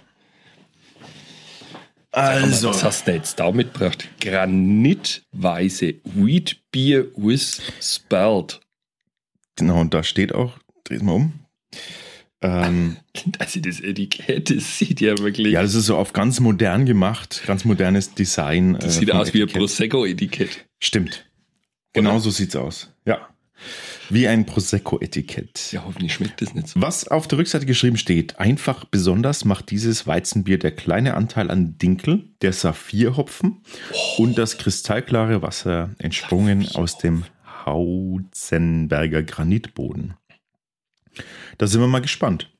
[2.17, 4.09] Also, Was hast du jetzt da mitgebracht?
[4.21, 8.61] Granitweise Wheat Beer with Spelt.
[9.57, 11.33] genau, und da steht auch, dreh mal um.
[12.41, 12.97] Ähm,
[13.39, 15.53] Also das Etikett, das sieht ja wirklich.
[15.53, 18.79] ja, das ist so auf ganz modern gemacht, ganz modernes Design.
[18.81, 19.61] das äh, sieht aus wie ein Etikett.
[19.61, 20.67] Prosecco-Etikett.
[20.83, 21.27] Stimmt.
[21.93, 22.91] Genau so sieht's aus.
[23.07, 23.29] Ja.
[24.11, 25.73] Wie ein Prosecco-Etikett.
[25.73, 26.81] Ja, hoffentlich schmeckt das nicht so.
[26.81, 31.79] Was auf der Rückseite geschrieben steht, einfach besonders macht dieses Weizenbier der kleine Anteil an
[31.79, 33.63] Dinkel, der Saphirhopfen
[34.19, 37.25] und das kristallklare Wasser entsprungen aus dem
[37.65, 40.15] Hauzenberger Granitboden.
[41.59, 42.51] Da sind wir mal gespannt.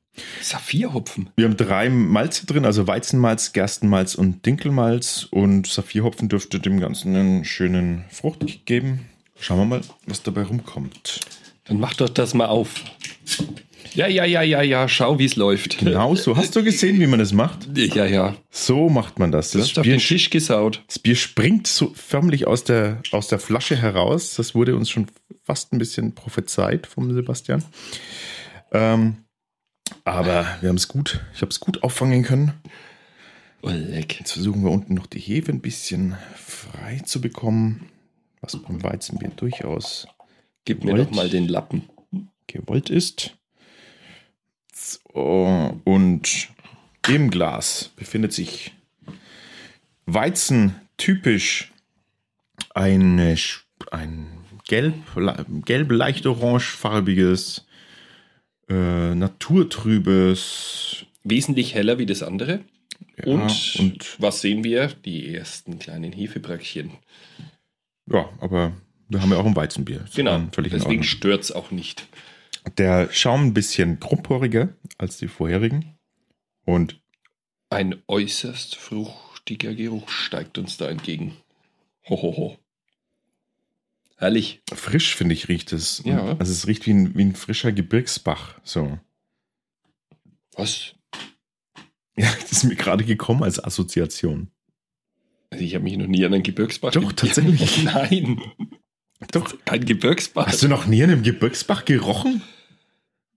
[0.41, 1.31] Saphirhopfen.
[1.37, 5.29] Wir haben drei Malze drin, also Weizenmalz, Gerstenmalz und Dinkelmalz.
[5.31, 9.07] Und Saphirhopfen dürfte dem Ganzen einen schönen Frucht geben.
[9.39, 11.21] Schauen wir mal, was dabei rumkommt.
[11.65, 12.75] Dann mach doch das mal auf.
[13.95, 15.79] Ja, ja, ja, ja, ja, schau, wie es läuft.
[15.79, 16.37] Genau so.
[16.37, 17.67] Hast du gesehen, wie man das macht?
[17.77, 18.37] Ja, ja.
[18.51, 19.53] So macht man das.
[19.53, 20.83] Das hast auf Bier, den Tisch gesaut.
[20.87, 24.35] das Bier springt so förmlich aus der, aus der Flasche heraus.
[24.35, 25.07] Das wurde uns schon
[25.45, 27.65] fast ein bisschen prophezeit vom Sebastian.
[28.73, 29.25] Ähm,
[30.05, 31.21] aber wir haben es gut.
[31.35, 32.53] Ich habe es gut auffangen können.
[33.63, 34.19] Oh, leck.
[34.19, 37.89] Jetzt versuchen wir unten noch die Hefe ein bisschen frei zu bekommen,
[38.47, 40.07] was beim Weizenbier durchaus
[40.65, 41.09] Gib mir Wollt.
[41.09, 41.89] doch mal den Lappen.
[42.49, 43.37] gewollt ist.
[44.75, 46.49] So, und
[47.09, 48.73] im Glas befindet sich
[50.07, 51.73] Weizen typisch
[52.75, 54.29] Sch- ein
[54.69, 54.95] gelb,
[55.65, 57.65] gelb leicht orangefarbiges,
[58.69, 62.61] äh, naturtrübes Wesentlich heller wie das andere.
[63.19, 64.89] ja, und, und was sehen wir?
[65.05, 66.91] Die ersten kleinen Hefebröckchen.
[68.07, 68.73] Ja, aber
[69.09, 70.03] wir haben ja auch ein Weizenbier.
[70.05, 70.39] Ist Genau.
[70.57, 72.09] Deswegen stört es auch nicht.
[72.79, 75.97] Der Schaum ein bisschen grobporiger als die vorherigen.
[76.65, 77.01] Und
[77.71, 81.37] Ein äußerst fruchtiger Geruch steigt uns da entgegen.
[82.09, 82.59] Hohoho.
[84.19, 84.63] Herrlich.
[84.73, 86.03] frisch, finde ich, riecht es.
[86.05, 86.37] Ja.
[86.39, 88.59] Also es riecht wie ein, wie ein frischer Gebirgsbach.
[88.65, 88.99] So.
[90.57, 90.95] Was?
[92.17, 94.51] Ja, das ist mir gerade gekommen als Assoziation.
[95.51, 97.83] Also ich habe mich noch nie an einen Gebirgsbach Doch, tatsächlich.
[97.85, 98.41] Nein.
[99.33, 99.55] Doch.
[99.65, 100.47] Kein Gebirgsbach.
[100.47, 102.43] Hast du noch nie in einem Gebirgsbach gerochen?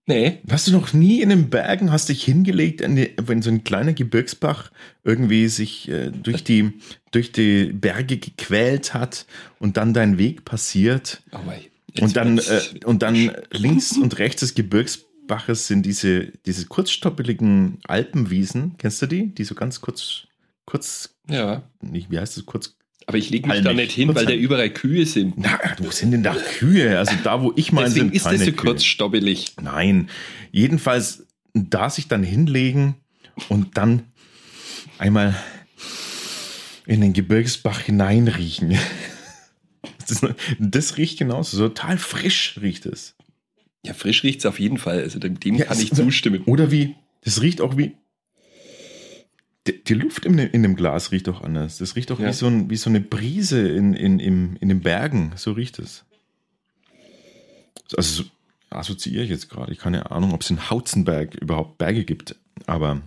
[0.09, 0.39] nee.
[0.49, 3.93] Hast du noch nie in den Bergen, hast dich hingelegt, die, wenn so ein kleiner
[3.93, 4.71] Gebirgsbach
[5.05, 6.73] irgendwie sich äh, durch, die,
[7.11, 9.25] durch die Berge gequält hat
[9.59, 14.55] und dann dein Weg passiert Oh und dann, äh, und dann links und rechts des
[14.55, 18.75] Gebirgsbaches sind diese, diese kurzstoppeligen Alpenwiesen.
[18.77, 19.33] Kennst du die?
[19.33, 20.27] Die so ganz kurz,
[20.65, 21.63] kurz, ja.
[21.81, 22.75] nicht, wie heißt das, kurz
[23.07, 23.91] Aber ich lege mich Halt da nicht.
[23.91, 25.35] hin, weil da überall Kühe sind.
[25.37, 26.97] Na, wo sind denn da Kühe?
[26.97, 28.71] Also da, wo ich meine, Deswegen sind ist das keine so Kühe.
[28.71, 29.53] kurz stoppelig.
[29.61, 30.09] Nein,
[30.51, 32.95] jedenfalls da sich dann hinlegen
[33.49, 34.03] und dann
[34.97, 35.35] einmal
[36.85, 38.77] in den Gebirgsbach hineinriechen.
[40.07, 40.21] Das,
[40.57, 43.15] das riecht genauso, so total frisch riecht es.
[43.85, 45.03] Ja, frisch riecht es auf jeden Fall.
[45.03, 46.41] Also dem, dem Ja, kann ich zustimmen.
[46.45, 47.91] Oder wie, das riecht auch wie,
[49.67, 51.77] Die, die Luft in, dem- in dem Glas riecht doch anders.
[51.77, 52.29] Das riecht doch Ja.
[52.29, 55.33] wie, so ein, wie so eine Brise in, in, im, in den Bergen.
[55.35, 56.05] So riecht es.
[57.95, 58.29] Also so
[58.69, 59.71] assoziiere ich jetzt gerade.
[59.71, 62.35] Ich keine Ahnung, ob es in Hautzenberg überhaupt Berge gibt.
[62.67, 63.01] Aber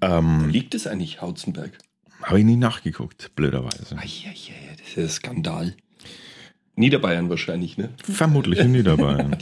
[0.00, 1.76] ähm, Liegt es eigentlich Hautzenberg?
[2.22, 3.96] habe ich nie nachgeguckt, blöderweise.
[3.96, 5.74] Eieiei, das ist ja Skandal.
[6.76, 7.90] Niederbayern wahrscheinlich, ne?
[8.02, 9.38] Vermutlich in Niederbayern.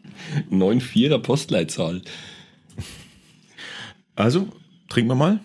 [0.50, 2.00] 9-4er Postleitzahl.
[4.16, 4.48] Also,
[4.92, 5.40] trinken wir mal.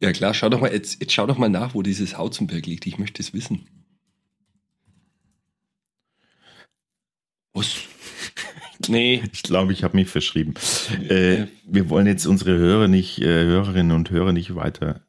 [0.00, 2.86] Ja klar, schau doch mal, jetzt, jetzt schau doch mal nach, wo dieses Hautzenberg liegt.
[2.86, 3.66] Ich möchte es wissen.
[7.52, 7.76] Was?
[8.88, 10.54] Nee, Ich glaube, ich habe mich verschrieben.
[11.08, 15.06] Äh, wir wollen jetzt unsere Hörer nicht, äh, Hörerinnen und Hörer nicht weiter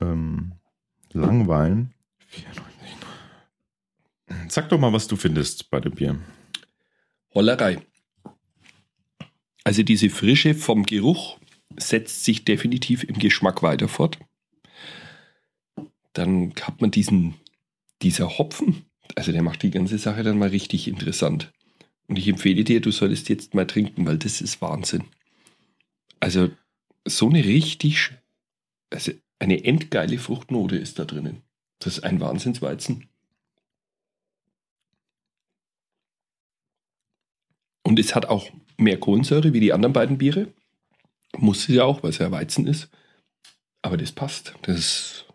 [0.00, 0.52] ähm,
[1.12, 1.92] langweilen.
[2.28, 2.72] 94.
[4.48, 6.18] Sag doch mal, was du findest bei dem Bier.
[7.34, 7.82] Hollerei.
[9.62, 11.36] Also diese Frische vom Geruch
[11.78, 14.18] setzt sich definitiv im Geschmack weiter fort.
[16.12, 17.34] Dann hat man diesen,
[18.02, 21.52] dieser Hopfen, also der macht die ganze Sache dann mal richtig interessant.
[22.08, 25.04] Und ich empfehle dir, du solltest jetzt mal trinken, weil das ist Wahnsinn.
[26.20, 26.50] Also
[27.06, 28.10] so eine richtig,
[28.90, 31.42] also eine endgeile Fruchtnote ist da drinnen.
[31.78, 33.08] Das ist ein Wahnsinnsweizen.
[37.82, 40.52] Und es hat auch mehr Kohlensäure wie die anderen beiden Biere.
[41.38, 42.88] Muss es ja auch, weil es ja Weizen ist.
[43.82, 44.54] Aber das passt.
[44.62, 45.26] Das ist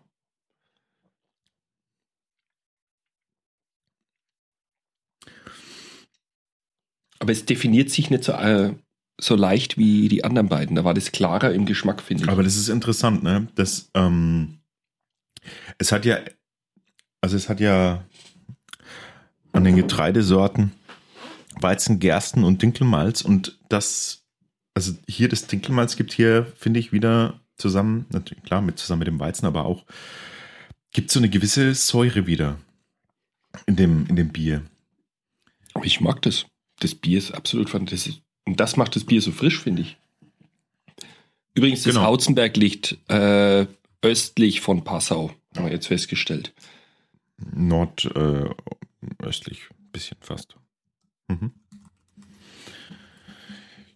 [7.18, 8.74] Aber es definiert sich nicht so, äh,
[9.20, 10.76] so leicht wie die anderen beiden.
[10.76, 12.30] Da war das klarer im Geschmack, finde ich.
[12.30, 13.48] Aber das ist interessant, ne?
[13.54, 14.60] Das, ähm,
[15.78, 16.20] es hat ja,
[17.20, 18.04] also es hat ja
[19.52, 20.72] an den Getreidesorten
[21.60, 24.24] Weizen, Gersten und Dinkelmalz und das,
[24.78, 29.08] also hier das Dinkelmalz gibt hier, finde ich, wieder zusammen, natürlich klar, mit zusammen mit
[29.08, 29.84] dem Weizen, aber auch
[30.92, 32.60] gibt so eine gewisse Säure wieder
[33.66, 34.62] in dem, in dem Bier.
[35.74, 36.46] Aber ich mag das.
[36.78, 38.20] Das Bier ist absolut fantastisch.
[38.46, 39.96] Und das macht das Bier so frisch, finde ich.
[41.54, 42.06] Übrigens, das Genau.
[42.06, 43.66] Hautzenberg liegt äh,
[44.00, 46.54] östlich von Passau, haben wir jetzt festgestellt.
[47.36, 50.54] Nordöstlich, äh, östlich, bisschen fast.
[51.26, 51.50] Mhm.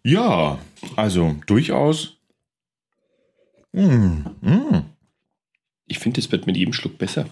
[0.05, 0.59] Ja,
[0.97, 2.17] also durchaus.
[3.73, 4.85] Mm, mm.
[5.87, 7.29] Ich finde, es wird mit jedem Schluck besser.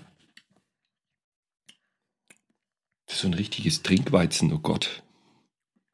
[3.07, 5.03] Das ist so ein richtiges Trinkweizen, oh Gott.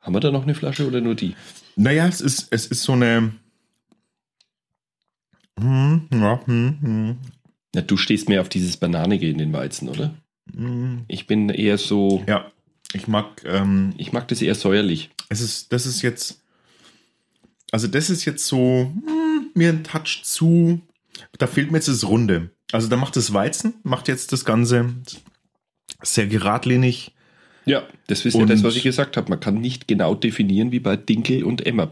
[0.00, 1.34] Haben wir da noch eine Flasche oder nur die?
[1.76, 3.32] Naja, es ist, es ist so eine.
[5.58, 7.18] Hm, ja, hm, hm,
[7.74, 10.14] Na, du stehst mehr auf dieses Bananige in den Weizen, oder?
[11.08, 12.50] Ich bin eher so, Ja,
[12.92, 13.42] ich mag.
[13.44, 15.10] Ähm, ich mag das eher säuerlich.
[15.28, 16.42] es ist, das ist jetzt.
[17.72, 20.80] Also, das ist jetzt so hm, mir ein Touch zu.
[21.38, 22.50] Da fehlt mir jetzt das Runde.
[22.72, 24.94] Also, da macht das Weizen, macht jetzt das Ganze
[26.02, 27.12] sehr geradlinig.
[27.64, 29.28] Ja, das ist ja Und- das, was ich gesagt habe.
[29.30, 31.90] Man kann nicht genau definieren wie bei Dinkel und Emma.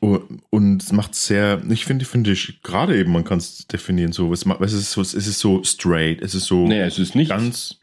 [0.00, 4.32] Und es macht sehr, ich finde, finde ich, gerade eben, man kann es definieren, so,
[4.32, 7.14] es, macht, es, ist so, es ist so straight, es ist so Nee, es ist
[7.14, 7.28] nicht.
[7.28, 7.76] ganz,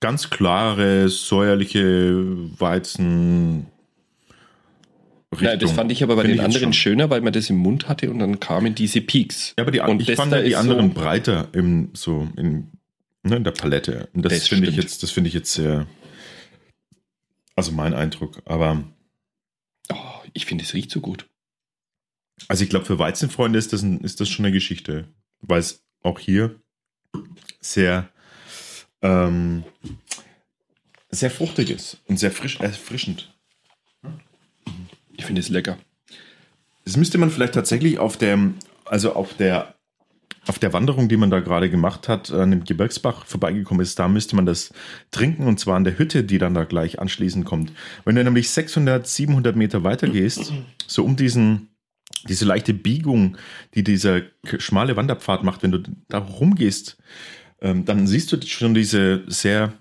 [0.00, 2.24] ganz klare, säuerliche
[2.58, 3.66] Weizen.
[5.40, 7.86] Nein, das fand ich aber bei Finde den anderen schöner, weil man das im Mund
[7.88, 9.54] hatte und dann kamen diese Peaks.
[9.58, 12.72] Ja, aber die, Und ich fand da ja die anderen so- breiter im, so in,
[13.22, 14.08] ne, in der Palette.
[14.14, 15.86] Und das, Das finde ich jetzt, das finde ich jetzt sehr,
[17.56, 18.42] also mein Eindruck.
[18.46, 18.84] Aber,
[19.90, 21.26] Oh, ich finde, es riecht so gut.
[22.48, 25.08] also ich glaube, für Weizenfreunde ist das, ein, ist das schon eine Geschichte.
[25.40, 26.60] Weil es auch hier
[27.60, 28.08] sehr,
[29.02, 29.64] ähm,
[31.10, 33.37] sehr fruchtig ist und sehr frisch, erfrischend.
[35.18, 35.76] Ich finde es lecker.
[36.84, 38.38] Das müsste man vielleicht tatsächlich auf der,
[38.86, 39.74] also auf der,
[40.46, 44.08] auf der Wanderung, die man da gerade gemacht hat, an dem Gebirgsbach vorbeigekommen ist, da
[44.08, 44.72] müsste man das
[45.10, 47.72] trinken und zwar an der Hütte, die dann da gleich anschließend kommt.
[48.06, 50.52] Wenn du nämlich 600, 700 Meter weiter gehst,
[50.86, 51.68] so um diesen,
[52.26, 53.36] diese leichte Biegung,
[53.74, 54.22] die dieser
[54.58, 56.96] schmale Wanderpfad macht, wenn du da rumgehst,
[57.60, 59.74] ähm, dann siehst du schon diese sehr,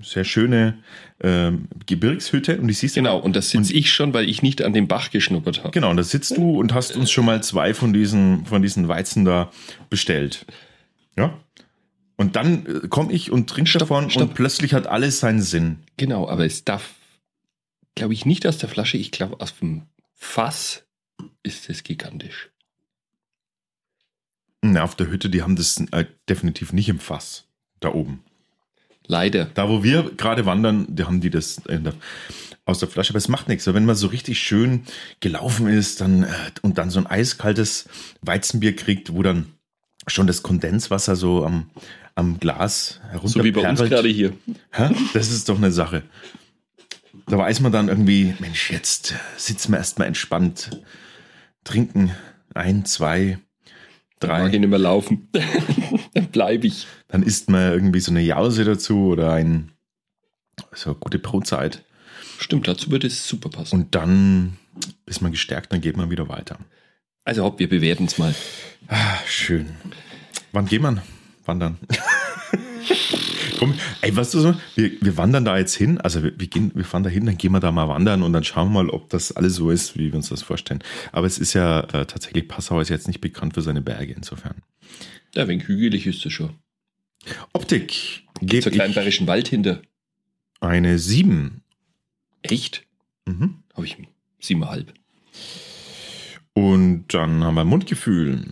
[0.00, 0.78] sehr schöne
[1.20, 4.62] ähm, Gebirgshütte und die siehst du Genau, und das sitze ich schon, weil ich nicht
[4.62, 5.70] an dem Bach geschnuppert habe.
[5.70, 8.88] Genau, und da sitzt du und hast uns schon mal zwei von diesen, von diesen
[8.88, 9.50] Weizen da
[9.88, 10.44] bestellt.
[11.16, 11.38] Ja.
[12.16, 14.22] Und dann äh, komme ich und trinke Stopp, davon stopp.
[14.28, 15.80] und plötzlich hat alles seinen Sinn.
[15.96, 16.94] Genau, aber es darf,
[17.94, 18.96] glaube ich, nicht aus der Flasche.
[18.96, 19.82] Ich glaube, aus dem
[20.14, 20.84] Fass
[21.42, 22.50] ist es gigantisch.
[24.62, 27.46] Na, auf der Hütte, die haben das äh, definitiv nicht im Fass.
[27.80, 28.24] Da oben.
[29.06, 29.46] Leider.
[29.54, 31.92] Da, wo wir gerade wandern, da haben die das der,
[32.64, 33.66] aus der Flasche, aber es macht nichts.
[33.66, 34.82] Wenn man so richtig schön
[35.20, 36.28] gelaufen ist dann, äh,
[36.62, 37.88] und dann so ein eiskaltes
[38.22, 39.46] Weizenbier kriegt, wo dann
[40.06, 41.70] schon das Kondenswasser so am,
[42.14, 44.32] am Glas herunter So wie bei uns gerade hier.
[44.72, 44.90] Hä?
[45.14, 46.02] Das ist doch eine Sache.
[47.28, 50.80] Da weiß man dann irgendwie, Mensch, jetzt sitzen wir erstmal entspannt,
[51.64, 52.12] trinken
[52.54, 53.38] ein, zwei,
[54.22, 54.58] Mag ich drei.
[54.58, 55.28] nicht mehr laufen.
[56.14, 56.86] Dann bleibe ich.
[57.08, 59.72] Dann isst man irgendwie so eine Jause dazu oder ein,
[60.72, 61.84] so eine gute Brotzeit.
[62.38, 63.74] Stimmt, dazu würde es super passen.
[63.74, 64.58] Und dann
[65.06, 66.58] ist man gestärkt, dann geht man wieder weiter.
[67.24, 68.34] Also hopp, wir bewerten es mal.
[68.88, 69.70] Ah, schön.
[70.52, 71.00] Wann geht man?
[71.44, 71.78] Wandern.
[73.58, 76.72] Komm, ey, weißt du so, wir, wir wandern da jetzt hin, also wir, wir, gehen,
[76.74, 78.90] wir fahren da hin, dann gehen wir da mal wandern und dann schauen wir mal,
[78.90, 80.82] ob das alles so ist, wie wir uns das vorstellen.
[81.12, 84.62] Aber es ist ja äh, tatsächlich, Passau ist jetzt nicht bekannt für seine Berge insofern.
[85.34, 86.50] Ja, wenig hügelig ist es schon.
[87.52, 89.82] Optik geht einen kleinen bayerischen Wald hinter.
[90.60, 91.62] eine 7.
[92.42, 92.86] Echt?
[93.26, 93.62] Mhm.
[93.74, 93.96] Habe ich
[94.40, 94.94] siebeneinhalb.
[96.54, 98.44] Und dann haben wir Mundgefühl.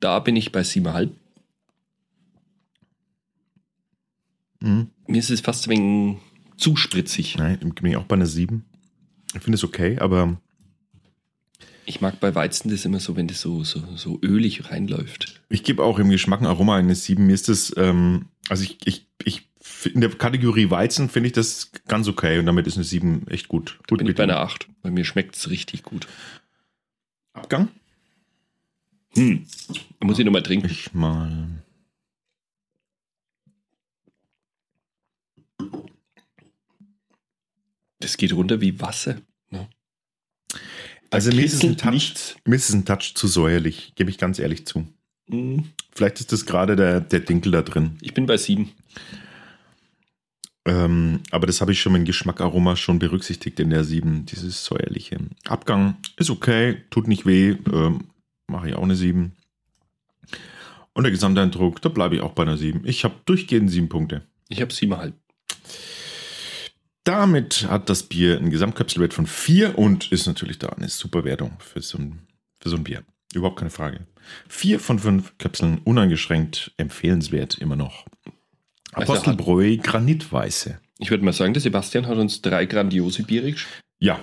[0.00, 1.14] Da bin ich bei siebeneinhalb.
[4.60, 4.90] Mhm.
[5.06, 6.18] Mir ist es fast ein wenig
[6.56, 7.36] zu spritzig.
[7.36, 8.64] Nein, bin ich auch bei einer 7.
[9.34, 10.40] Ich finde es okay, aber
[11.84, 15.40] Ich mag bei Weizen das immer so, wenn das so, so, so ölig reinläuft.
[15.48, 17.26] Ich gebe auch im Geschmack und Aroma eine 7.
[17.26, 19.48] Mir ist das, ähm, also ich, ich, ich,
[19.92, 23.48] in der Kategorie Weizen finde ich das ganz okay und damit ist eine 7 echt
[23.48, 23.78] gut.
[23.86, 24.68] Da gut bin ich bei einer 8.
[24.82, 26.06] Bei mir schmeckt es richtig gut.
[27.32, 27.68] Abgang?
[29.14, 29.46] Hm.
[29.98, 30.66] Da muss ich nochmal trinken.
[30.70, 31.62] Ich mal.
[37.98, 39.20] Das geht runter wie Wasser.
[41.12, 42.36] Also mir ist, es ein Touch, nichts.
[42.46, 44.86] mir ist es ein Touch zu säuerlich, gebe ich ganz ehrlich zu.
[45.28, 45.64] Hm.
[45.94, 47.98] Vielleicht ist das gerade der, der Dinkel da drin.
[48.00, 48.70] Ich bin bei 7.
[50.64, 54.24] Ähm, aber das habe ich schon mit dem Geschmack, Aroma schon berücksichtigt in der 7,
[54.26, 55.18] dieses säuerliche.
[55.44, 58.04] Abgang ist okay, tut nicht weh, ähm,
[58.46, 59.32] mache ich auch eine 7.
[60.94, 62.82] Und der Gesamteindruck, da bleibe ich auch bei einer 7.
[62.84, 64.22] Ich habe durchgehend 7 Punkte.
[64.48, 65.12] Ich habe 7,5.
[67.04, 71.52] Damit hat das Bier einen Gesamtkapselwert von 4 und ist natürlich da eine super Wertung
[71.58, 72.26] für so ein,
[72.60, 73.02] für so ein Bier.
[73.34, 74.06] Überhaupt keine Frage.
[74.48, 78.06] 4 von 5 Kapseln uneingeschränkt empfehlenswert immer noch.
[78.92, 80.78] Also Apostelbräu Granitweiße.
[80.98, 83.54] Ich würde mal sagen, der Sebastian hat uns drei grandiose Biere
[83.98, 84.20] Ja.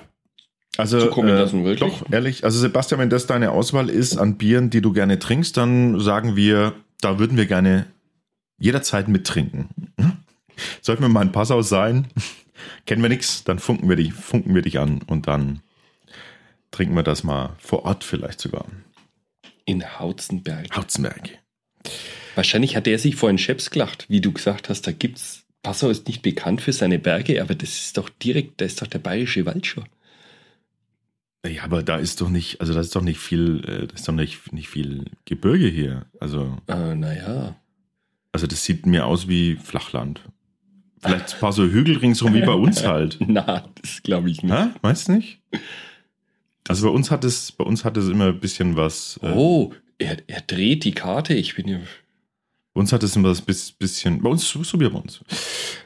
[0.78, 1.92] Also, Zukommen lassen, wirklich?
[1.92, 2.46] doch, ehrlich.
[2.46, 6.38] Also, Sebastian, wenn das deine Auswahl ist an Bieren, die du gerne trinkst, dann sagen
[6.38, 7.88] wir, da würden wir gerne
[8.60, 9.70] jederzeit mittrinken.
[10.00, 10.14] Hm?
[10.82, 12.08] Sollten wir mal ein Passau sein,
[12.86, 15.62] kennen wir nichts, dann funken wir, dich, funken wir dich an und dann
[16.72, 18.66] trinken wir das mal vor Ort vielleicht sogar.
[19.66, 20.76] in Hautzenberg.
[20.76, 21.39] Hautzenberg.
[22.36, 25.45] Wahrscheinlich hat er sich vorhin Scheps gelacht, wie du gesagt hast, da gibt's.
[25.62, 28.88] Passau ist nicht bekannt für seine Berge, aber das ist doch direkt, da ist doch
[28.88, 29.84] der bayerische Wald schon.
[31.45, 34.07] Ja, aber da ist doch nicht, also da ist doch nicht viel, äh, da ist
[34.07, 36.05] doch nicht, nicht viel Gebirge hier.
[36.20, 37.55] Also, Äh, naja.
[38.32, 40.22] also das sieht mir aus wie Flachland.
[41.02, 43.18] Vielleicht ein paar so Hügel ringsrum wie bei uns halt.
[43.26, 44.54] Na, das glaube ich nicht.
[44.54, 44.68] Hä?
[44.82, 45.39] Weißt du nicht?
[46.68, 49.20] Also bei uns hat es, bei uns hat es immer ein bisschen was.
[49.24, 51.34] Äh, Oh, er, er dreht die Karte.
[51.34, 51.80] Ich bin ja.
[52.80, 54.22] Bei uns hat es immer ein bis- bisschen.
[54.22, 55.20] Bei uns so wie bei uns.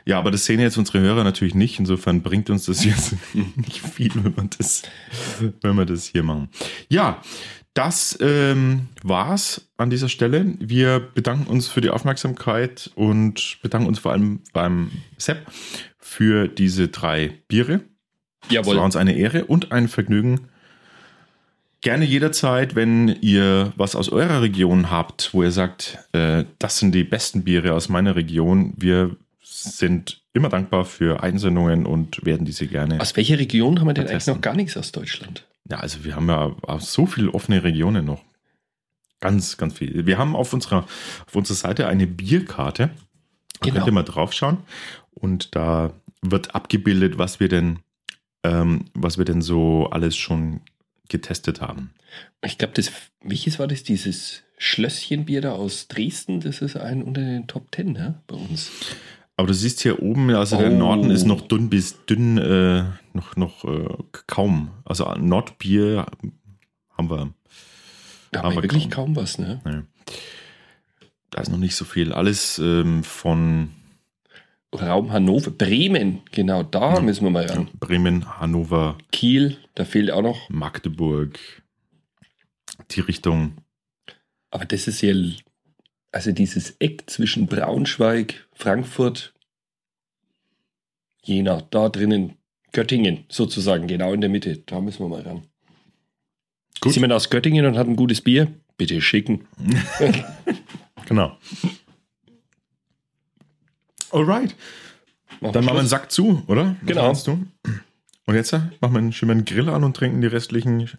[0.05, 1.79] Ja, aber das sehen jetzt unsere Hörer natürlich nicht.
[1.79, 4.83] Insofern bringt uns das jetzt nicht viel, wenn man das,
[5.61, 6.49] wenn wir das hier machen.
[6.89, 7.19] Ja,
[7.73, 10.53] das ähm, war's an dieser Stelle.
[10.59, 15.47] Wir bedanken uns für die Aufmerksamkeit und bedanken uns vor allem beim Sepp
[15.97, 17.81] für diese drei Biere.
[18.43, 18.77] Es war Jawohl.
[18.77, 20.41] uns eine Ehre und ein Vergnügen.
[21.83, 26.95] Gerne jederzeit, wenn ihr was aus eurer Region habt, wo ihr sagt, äh, das sind
[26.95, 28.73] die besten Biere aus meiner Region.
[28.77, 33.01] Wir sind immer dankbar für Einsendungen und werden diese gerne.
[33.01, 34.31] Aus welcher Region haben wir denn eigentlich Vertesten.
[34.31, 35.45] noch gar nichts aus Deutschland?
[35.69, 38.23] Ja, also wir haben ja auch so viele offene Regionen noch.
[39.19, 40.05] Ganz, ganz viel.
[40.05, 40.85] Wir haben auf unserer,
[41.27, 42.91] auf unserer Seite eine Bierkarte.
[43.59, 43.73] Da Genau.
[43.75, 44.59] könnt ihr mal draufschauen.
[45.11, 47.79] Und da wird abgebildet, was wir denn,
[48.45, 50.61] ähm, was wir denn so alles schon
[51.09, 51.93] getestet haben.
[52.43, 52.91] Ich glaube, das,
[53.21, 53.83] welches war das?
[53.83, 56.39] Dieses Schlösschenbier da aus Dresden?
[56.39, 58.21] Das ist ein unter den Top Ten, ne?
[58.27, 58.71] Bei uns.
[59.35, 60.77] Aber du siehst hier oben, also der Oh.
[60.77, 62.83] Norden ist noch dünn bis dünn, äh,
[63.13, 63.87] noch, noch äh,
[64.27, 64.71] kaum.
[64.85, 66.05] Also Nordbier
[66.91, 67.33] haben wir.
[68.31, 69.13] Da haben wir wirklich kaum.
[69.13, 69.61] kaum was, ne?
[69.65, 69.87] Ne.
[71.31, 72.13] Da ist noch nicht so viel.
[72.13, 73.71] Alles ähm, von
[74.73, 75.51] Raum Hannover.
[75.51, 76.99] Bremen, genau, da Ja.
[77.01, 77.69] müssen wir mal ran.
[77.79, 80.49] Bremen, Hannover, Kiel, da fehlt auch noch.
[80.49, 81.39] Magdeburg,
[82.91, 83.53] die Richtung.
[84.51, 85.13] Aber das ist ja.
[86.11, 89.33] Also dieses Eck zwischen Braunschweig, Frankfurt,
[91.23, 92.33] Jena, da drinnen,
[92.71, 94.57] Göttingen sozusagen, genau in der Mitte.
[94.65, 95.47] Da müssen wir mal ran.
[96.81, 96.89] Gut.
[96.91, 98.47] Ist jemand aus Göttingen und hat ein gutes Bier?
[98.77, 99.47] Bitte schicken.
[101.05, 101.37] Genau.
[104.13, 104.55] Alright.
[105.41, 105.89] Machen Dann machen wir einen.
[105.89, 106.75] Sack zu, oder?
[106.81, 107.05] Was Genau.
[107.07, 107.45] meinst du?
[108.25, 110.89] Und jetzt äh, machen wir einen schönen Grill an und trinken die restlichen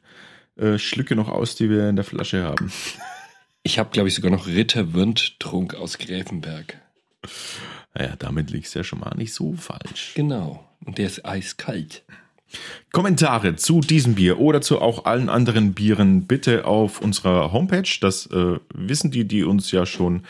[0.56, 2.70] äh, Schlücke noch aus, die wir in der Flasche haben.
[3.62, 6.78] Ich habe, glaube ich, sogar noch Ritterwürnd-Trunk aus Gräfenberg.
[7.94, 10.12] Naja, damit liegst du ja schon mal nicht so falsch.
[10.14, 10.68] Genau.
[10.84, 12.02] Und der ist eiskalt.
[12.92, 17.88] Kommentare zu diesem Bier oder zu auch allen anderen Bieren bitte auf unserer Homepage.
[18.00, 20.24] Das äh, wissen die, die uns ja schon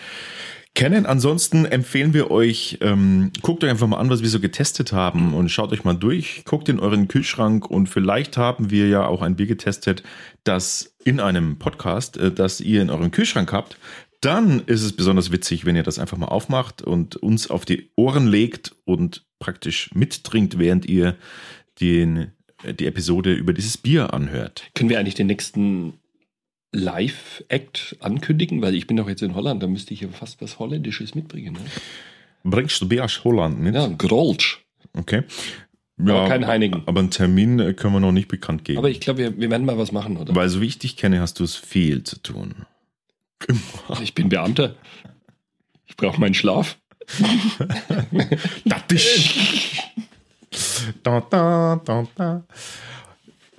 [0.74, 1.06] kennen.
[1.06, 5.32] Ansonsten empfehlen wir euch, ähm, guckt euch einfach mal an, was wir so getestet haben
[5.32, 6.42] und schaut euch mal durch.
[6.44, 10.02] Guckt in euren Kühlschrank und vielleicht haben wir ja auch ein Bier getestet,
[10.42, 13.78] das in einem Podcast, äh, das ihr in eurem Kühlschrank habt.
[14.20, 17.90] Dann ist es besonders witzig, wenn ihr das einfach mal aufmacht und uns auf die
[17.94, 21.16] Ohren legt und praktisch mittrinkt, während ihr
[21.80, 24.64] den, äh, die Episode über dieses Bier anhört.
[24.74, 25.94] Können wir eigentlich den nächsten
[26.74, 28.62] Live-Act ankündigen?
[28.62, 31.54] Weil ich bin doch jetzt in Holland, da müsste ich ja fast was Holländisches mitbringen.
[31.54, 31.60] Ne?
[32.44, 33.74] Bringst du Bier aus Holland mit?
[33.74, 34.64] Ja, Grolsch.
[34.96, 35.22] Okay.
[35.98, 36.82] Aber kein Heinigen.
[36.86, 38.78] Aber einen Termin äh, können wir noch nicht bekannt geben.
[38.78, 40.34] Aber ich glaube, wir, wir werden mal was machen, oder?
[40.34, 42.66] Weil so wie ich dich kenne, hast du es viel zu tun.
[44.02, 44.74] Ich bin Beamter.
[45.86, 46.78] Ich brauche meinen Schlaf.
[51.02, 52.44] Da, da, da, da.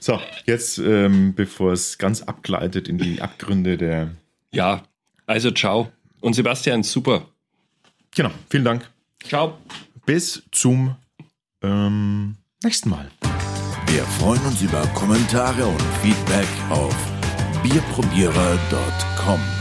[0.05, 4.11] So, jetzt, ähm, bevor es ganz abgleitet in die Abgründe der.
[4.51, 4.83] Ja,
[5.25, 5.91] also ciao.
[6.21, 7.25] Und Sebastian, super.
[8.13, 8.87] Genau, vielen Dank.
[9.23, 9.57] Ciao.
[10.05, 10.95] Bis zum
[11.63, 13.09] ähm, nächsten Mal.
[13.87, 16.95] Wir freuen uns über Kommentare und Feedback auf
[17.63, 19.54] bierprobierer.com.